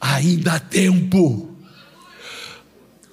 Ainda 0.01 0.55
há 0.55 0.61
tempo. 0.61 1.57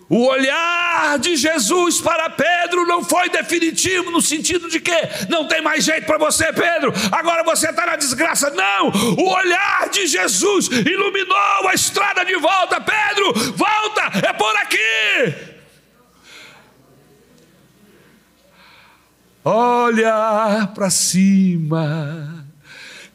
O 0.10 0.28
olhar 0.28 1.18
de 1.18 1.36
Jesus 1.36 2.00
para 2.00 2.30
Pedro 2.30 2.86
não 2.86 3.04
foi 3.04 3.30
definitivo, 3.30 4.12
no 4.12 4.22
sentido 4.22 4.70
de 4.70 4.80
que 4.80 4.92
não 5.30 5.48
tem 5.48 5.62
mais 5.62 5.84
jeito 5.84 6.06
para 6.06 6.20
você, 6.20 6.54
Pedro, 6.54 6.94
agora 7.12 7.44
você 7.44 7.70
está 7.70 7.86
na 7.86 7.96
desgraça. 7.96 8.50
Não, 8.52 8.90
o 8.90 9.30
olhar 9.34 9.90
de 9.90 10.06
Jesus 10.06 10.68
iluminou 10.68 11.68
a 11.68 11.74
estrada 11.74 12.24
de 12.26 12.36
volta. 12.36 12.80
Pedro, 12.80 13.54
volta, 13.54 14.28
é 14.28 14.34
por 14.34 14.56
aqui. 14.58 15.53
Olha 19.44 20.70
para 20.74 20.90
cima, 20.90 22.46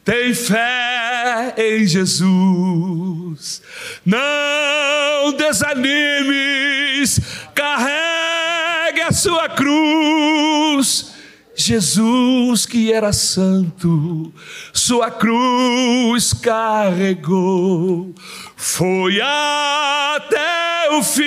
tem 0.05 0.33
fé 0.33 1.53
em 1.57 1.85
Jesus, 1.85 3.61
não 4.05 5.33
desanimes, 5.37 7.19
carregue 7.53 9.01
a 9.01 9.11
sua 9.11 9.49
cruz. 9.49 11.09
Jesus 11.55 12.65
que 12.65 12.91
era 12.93 13.11
santo, 13.11 14.33
sua 14.71 15.11
cruz 15.11 16.33
carregou, 16.33 18.15
foi 18.55 19.19
até 19.19 20.89
o 20.91 21.03
fim, 21.03 21.25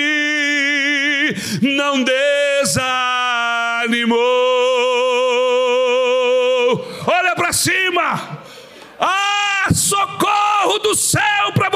não 1.61 2.03
desanimou. 2.63 4.42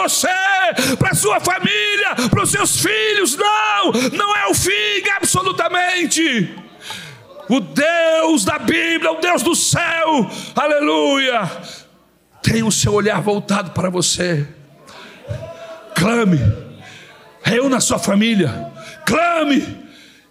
Você, 0.07 0.27
para 0.97 1.13
sua 1.13 1.39
família, 1.39 2.15
para 2.29 2.43
os 2.43 2.51
seus 2.51 2.81
filhos. 2.81 3.35
Não, 3.35 3.91
não 4.13 4.35
é 4.35 4.47
o 4.47 4.53
fim, 4.53 5.09
absolutamente. 5.15 6.55
O 7.49 7.59
Deus 7.59 8.43
da 8.43 8.59
Bíblia, 8.59 9.11
o 9.11 9.21
Deus 9.21 9.41
do 9.41 9.55
céu, 9.55 10.29
aleluia, 10.55 11.49
tem 12.41 12.63
o 12.63 12.71
seu 12.71 12.93
olhar 12.93 13.21
voltado 13.21 13.71
para 13.71 13.89
você. 13.89 14.47
Clame, 15.95 16.39
reúna 17.41 17.77
a 17.77 17.81
sua 17.81 17.97
família, 17.97 18.71
clame 19.05 19.76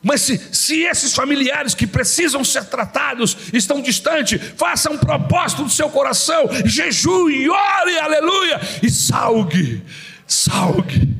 mas 0.06 0.20
se, 0.20 0.40
se 0.52 0.82
esses 0.84 1.12
familiares 1.12 1.74
que 1.74 1.84
precisam 1.84 2.44
ser 2.44 2.66
tratados 2.66 3.36
estão 3.52 3.82
distantes, 3.82 4.40
faça 4.56 4.88
um 4.88 4.96
propósito 4.96 5.64
do 5.64 5.68
seu 5.68 5.90
coração, 5.90 6.44
jejue, 6.64 7.50
ore, 7.50 7.98
aleluia, 7.98 8.60
e 8.84 8.88
salgue, 8.88 9.82
salgue. 10.24 11.12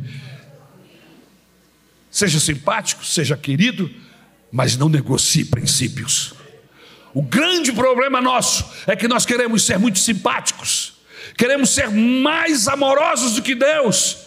Seja 2.08 2.38
simpático, 2.38 3.04
seja 3.04 3.36
querido, 3.36 3.90
mas 4.52 4.76
não 4.76 4.88
negocie 4.88 5.44
princípios. 5.44 6.32
O 7.12 7.22
grande 7.22 7.72
problema 7.72 8.20
nosso 8.20 8.64
é 8.86 8.94
que 8.94 9.08
nós 9.08 9.26
queremos 9.26 9.66
ser 9.66 9.80
muito 9.80 9.98
simpáticos, 9.98 10.94
queremos 11.36 11.70
ser 11.70 11.90
mais 11.90 12.68
amorosos 12.68 13.34
do 13.34 13.42
que 13.42 13.56
Deus. 13.56 14.18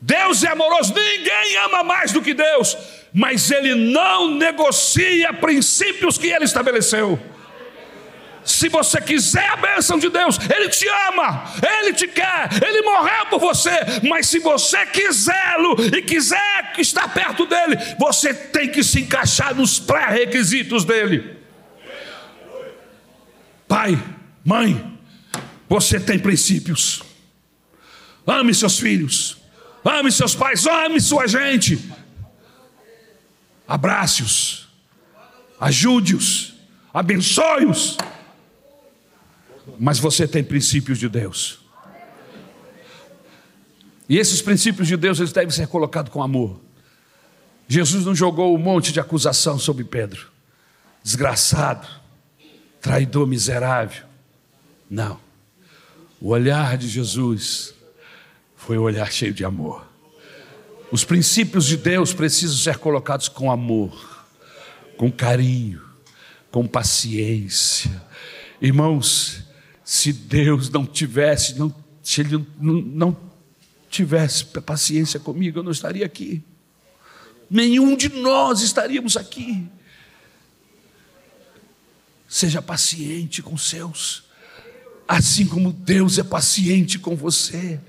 Deus 0.00 0.42
é 0.42 0.48
amoroso, 0.48 0.92
ninguém 0.92 1.58
ama 1.58 1.84
mais 1.84 2.10
do 2.10 2.20
que 2.20 2.34
Deus 2.34 2.76
mas 3.12 3.50
ele 3.50 3.74
não 3.74 4.34
negocia 4.34 5.32
princípios 5.34 6.16
que 6.16 6.28
ele 6.28 6.44
estabeleceu. 6.44 7.20
Se 8.44 8.68
você 8.68 9.00
quiser 9.00 9.48
a 9.50 9.56
bênção 9.56 9.98
de 9.98 10.08
Deus, 10.08 10.36
Ele 10.52 10.68
te 10.68 10.86
ama, 11.08 11.44
Ele 11.78 11.92
te 11.92 12.08
quer, 12.08 12.48
Ele 12.64 12.82
morreu 12.82 13.26
por 13.26 13.38
você. 13.38 13.70
Mas 14.08 14.26
se 14.26 14.40
você 14.40 14.84
quisê-lo 14.86 15.76
e 15.96 16.02
quiser 16.02 16.72
estar 16.78 17.12
perto 17.12 17.46
dele, 17.46 17.76
você 17.98 18.34
tem 18.34 18.68
que 18.68 18.82
se 18.82 19.00
encaixar 19.00 19.54
nos 19.54 19.78
pré-requisitos 19.78 20.84
dele. 20.84 21.36
Pai, 23.68 23.96
mãe, 24.44 24.98
você 25.68 26.00
tem 26.00 26.18
princípios. 26.18 27.02
Ame 28.26 28.54
seus 28.54 28.78
filhos, 28.78 29.38
ame 29.84 30.10
seus 30.10 30.34
pais, 30.34 30.66
ame 30.66 31.00
sua 31.00 31.26
gente 31.26 31.78
abrace-os, 33.72 34.68
ajude-os, 35.58 36.52
abençoe-os. 36.92 37.96
Mas 39.78 39.98
você 39.98 40.28
tem 40.28 40.44
princípios 40.44 40.98
de 40.98 41.08
Deus. 41.08 41.60
E 44.06 44.18
esses 44.18 44.42
princípios 44.42 44.86
de 44.86 44.94
Deus 44.94 45.20
eles 45.20 45.32
devem 45.32 45.50
ser 45.50 45.68
colocados 45.68 46.12
com 46.12 46.22
amor. 46.22 46.60
Jesus 47.66 48.04
não 48.04 48.14
jogou 48.14 48.54
um 48.54 48.58
monte 48.58 48.92
de 48.92 49.00
acusação 49.00 49.58
sobre 49.58 49.84
Pedro. 49.84 50.30
Desgraçado, 51.02 51.88
traidor 52.78 53.26
miserável. 53.26 54.04
Não. 54.90 55.18
O 56.20 56.28
olhar 56.28 56.76
de 56.76 56.88
Jesus 56.88 57.72
foi 58.54 58.76
um 58.76 58.82
olhar 58.82 59.10
cheio 59.10 59.32
de 59.32 59.46
amor. 59.46 59.91
Os 60.92 61.04
princípios 61.04 61.64
de 61.64 61.78
Deus 61.78 62.12
precisam 62.12 62.58
ser 62.58 62.76
colocados 62.76 63.26
com 63.26 63.50
amor, 63.50 64.26
com 64.98 65.10
carinho, 65.10 65.80
com 66.50 66.66
paciência. 66.66 67.90
Irmãos, 68.60 69.42
se 69.82 70.12
Deus 70.12 70.68
não 70.68 70.84
tivesse, 70.84 71.58
não, 71.58 71.74
se 72.02 72.20
Ele 72.20 72.46
não, 72.60 73.16
tivesse 73.88 74.44
paciência 74.44 75.18
comigo, 75.18 75.58
eu 75.58 75.62
não 75.62 75.72
estaria 75.72 76.04
aqui. 76.04 76.42
Nenhum 77.48 77.96
de 77.96 78.10
nós 78.10 78.60
estaríamos 78.60 79.16
aqui. 79.16 79.66
Seja 82.28 82.60
paciente 82.60 83.42
com 83.42 83.56
seus, 83.56 84.24
assim 85.08 85.46
como 85.46 85.72
Deus 85.72 86.18
é 86.18 86.22
paciente 86.22 86.98
com 86.98 87.16
você. 87.16 87.80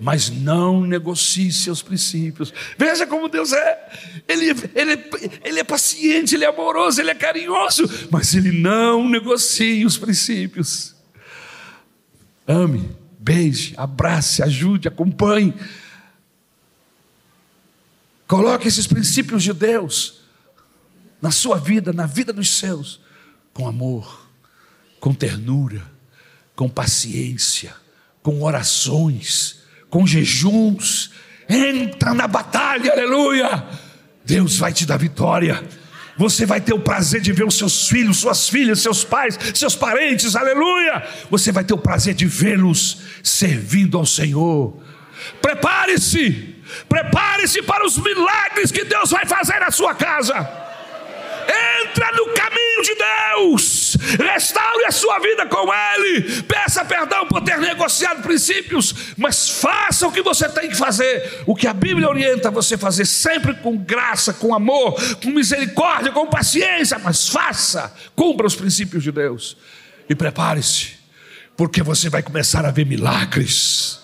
Mas 0.00 0.30
não 0.30 0.80
negocie 0.80 1.52
seus 1.52 1.82
princípios. 1.82 2.52
Veja 2.78 3.06
como 3.06 3.28
Deus 3.28 3.52
é. 3.52 4.22
Ele, 4.26 4.50
ele, 4.74 5.04
ele 5.44 5.60
é 5.60 5.64
paciente, 5.64 6.34
ele 6.34 6.44
é 6.44 6.48
amoroso, 6.48 7.00
ele 7.00 7.10
é 7.10 7.14
carinhoso, 7.14 7.84
mas 8.10 8.34
ele 8.34 8.50
não 8.50 9.06
negocia 9.08 9.86
os 9.86 9.98
princípios. 9.98 10.94
Ame, 12.48 12.90
beije, 13.18 13.74
abrace, 13.76 14.42
ajude, 14.42 14.88
acompanhe. 14.88 15.54
Coloque 18.26 18.66
esses 18.66 18.86
princípios 18.86 19.42
de 19.42 19.52
Deus 19.52 20.20
na 21.20 21.30
sua 21.30 21.58
vida, 21.58 21.92
na 21.92 22.06
vida 22.06 22.32
dos 22.32 22.48
seus, 22.48 23.00
com 23.52 23.68
amor, 23.68 24.26
com 24.98 25.12
ternura, 25.12 25.90
com 26.56 26.68
paciência, 26.68 27.74
com 28.22 28.42
orações, 28.42 29.59
com 29.90 30.06
jejuns. 30.06 31.10
Entra 31.48 32.14
na 32.14 32.26
batalha, 32.26 32.92
aleluia. 32.92 33.64
Deus 34.24 34.56
vai 34.56 34.72
te 34.72 34.86
dar 34.86 34.96
vitória. 34.96 35.62
Você 36.16 36.44
vai 36.46 36.60
ter 36.60 36.74
o 36.74 36.78
prazer 36.78 37.20
de 37.20 37.32
ver 37.32 37.44
os 37.44 37.56
seus 37.56 37.88
filhos, 37.88 38.18
suas 38.18 38.48
filhas, 38.48 38.80
seus 38.80 39.02
pais, 39.02 39.38
seus 39.54 39.74
parentes, 39.74 40.36
aleluia. 40.36 41.02
Você 41.30 41.50
vai 41.50 41.64
ter 41.64 41.74
o 41.74 41.78
prazer 41.78 42.14
de 42.14 42.26
vê-los 42.26 42.98
servindo 43.22 43.96
ao 43.98 44.06
Senhor. 44.06 44.80
Prepare-se, 45.40 46.56
prepare-se 46.88 47.62
para 47.62 47.86
os 47.86 47.96
milagres 47.98 48.70
que 48.70 48.84
Deus 48.84 49.10
vai 49.10 49.26
fazer 49.26 49.58
na 49.60 49.70
sua 49.70 49.94
casa. 49.94 50.59
Entra 52.00 52.12
no 52.12 52.32
caminho 52.32 52.82
de 52.82 52.94
Deus, 52.94 53.96
restaure 54.18 54.86
a 54.86 54.90
sua 54.90 55.18
vida 55.18 55.44
com 55.44 55.68
Ele, 55.70 56.42
peça 56.44 56.82
perdão 56.82 57.26
por 57.26 57.42
ter 57.42 57.58
negociado 57.58 58.22
princípios, 58.22 58.94
mas 59.18 59.50
faça 59.50 60.08
o 60.08 60.12
que 60.12 60.22
você 60.22 60.48
tem 60.48 60.70
que 60.70 60.74
fazer, 60.74 61.42
o 61.44 61.54
que 61.54 61.66
a 61.66 61.74
Bíblia 61.74 62.08
orienta 62.08 62.50
você 62.50 62.78
fazer, 62.78 63.04
sempre 63.04 63.52
com 63.52 63.76
graça, 63.76 64.32
com 64.32 64.54
amor, 64.54 64.94
com 65.22 65.28
misericórdia, 65.28 66.10
com 66.10 66.26
paciência, 66.26 66.98
mas 66.98 67.28
faça, 67.28 67.94
cumpra 68.16 68.46
os 68.46 68.56
princípios 68.56 69.02
de 69.02 69.12
Deus 69.12 69.58
e 70.08 70.14
prepare-se, 70.14 70.94
porque 71.54 71.82
você 71.82 72.08
vai 72.08 72.22
começar 72.22 72.64
a 72.64 72.70
ver 72.70 72.86
milagres 72.86 73.99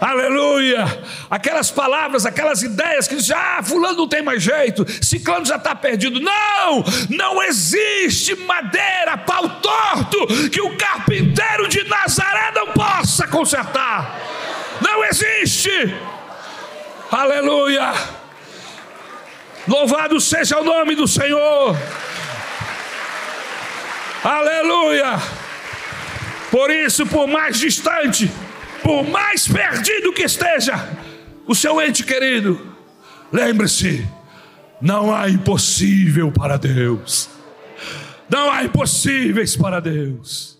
aleluia. 0.00 0.84
Aquelas 1.30 1.70
palavras, 1.70 2.26
aquelas 2.26 2.62
ideias 2.62 3.08
que 3.08 3.18
já 3.18 3.58
ah, 3.58 3.62
fulano 3.62 3.98
não 3.98 4.08
tem 4.08 4.22
mais 4.22 4.42
jeito, 4.42 4.84
ciclano 5.02 5.44
já 5.44 5.56
está 5.56 5.74
perdido. 5.74 6.20
Não, 6.20 6.84
não 7.10 7.42
existe 7.42 8.34
madeira, 8.36 9.16
pau 9.18 9.48
torto, 9.60 10.26
que 10.50 10.60
o 10.60 10.76
carpinteiro 10.76 11.68
de 11.68 11.84
Nazaré 11.88 12.52
não 12.54 12.68
possa 12.68 13.26
consertar. 13.26 14.18
Não 14.80 15.04
existe, 15.04 15.94
aleluia. 17.10 17.92
Louvado 19.66 20.20
seja 20.20 20.60
o 20.60 20.64
nome 20.64 20.94
do 20.94 21.08
Senhor. 21.08 21.76
Aleluia. 24.22 25.18
Por 26.50 26.70
isso, 26.70 27.06
por 27.06 27.26
mais 27.26 27.58
distante, 27.58 28.30
por 28.84 29.02
mais 29.08 29.48
perdido 29.48 30.12
que 30.12 30.22
esteja 30.22 30.74
o 31.46 31.54
seu 31.54 31.80
ente 31.80 32.04
querido, 32.04 32.60
lembre-se: 33.32 34.06
não 34.80 35.12
há 35.12 35.28
impossível 35.28 36.30
para 36.30 36.58
Deus, 36.58 37.30
não 38.28 38.50
há 38.50 38.62
impossíveis 38.62 39.56
para 39.56 39.80
Deus. 39.80 40.53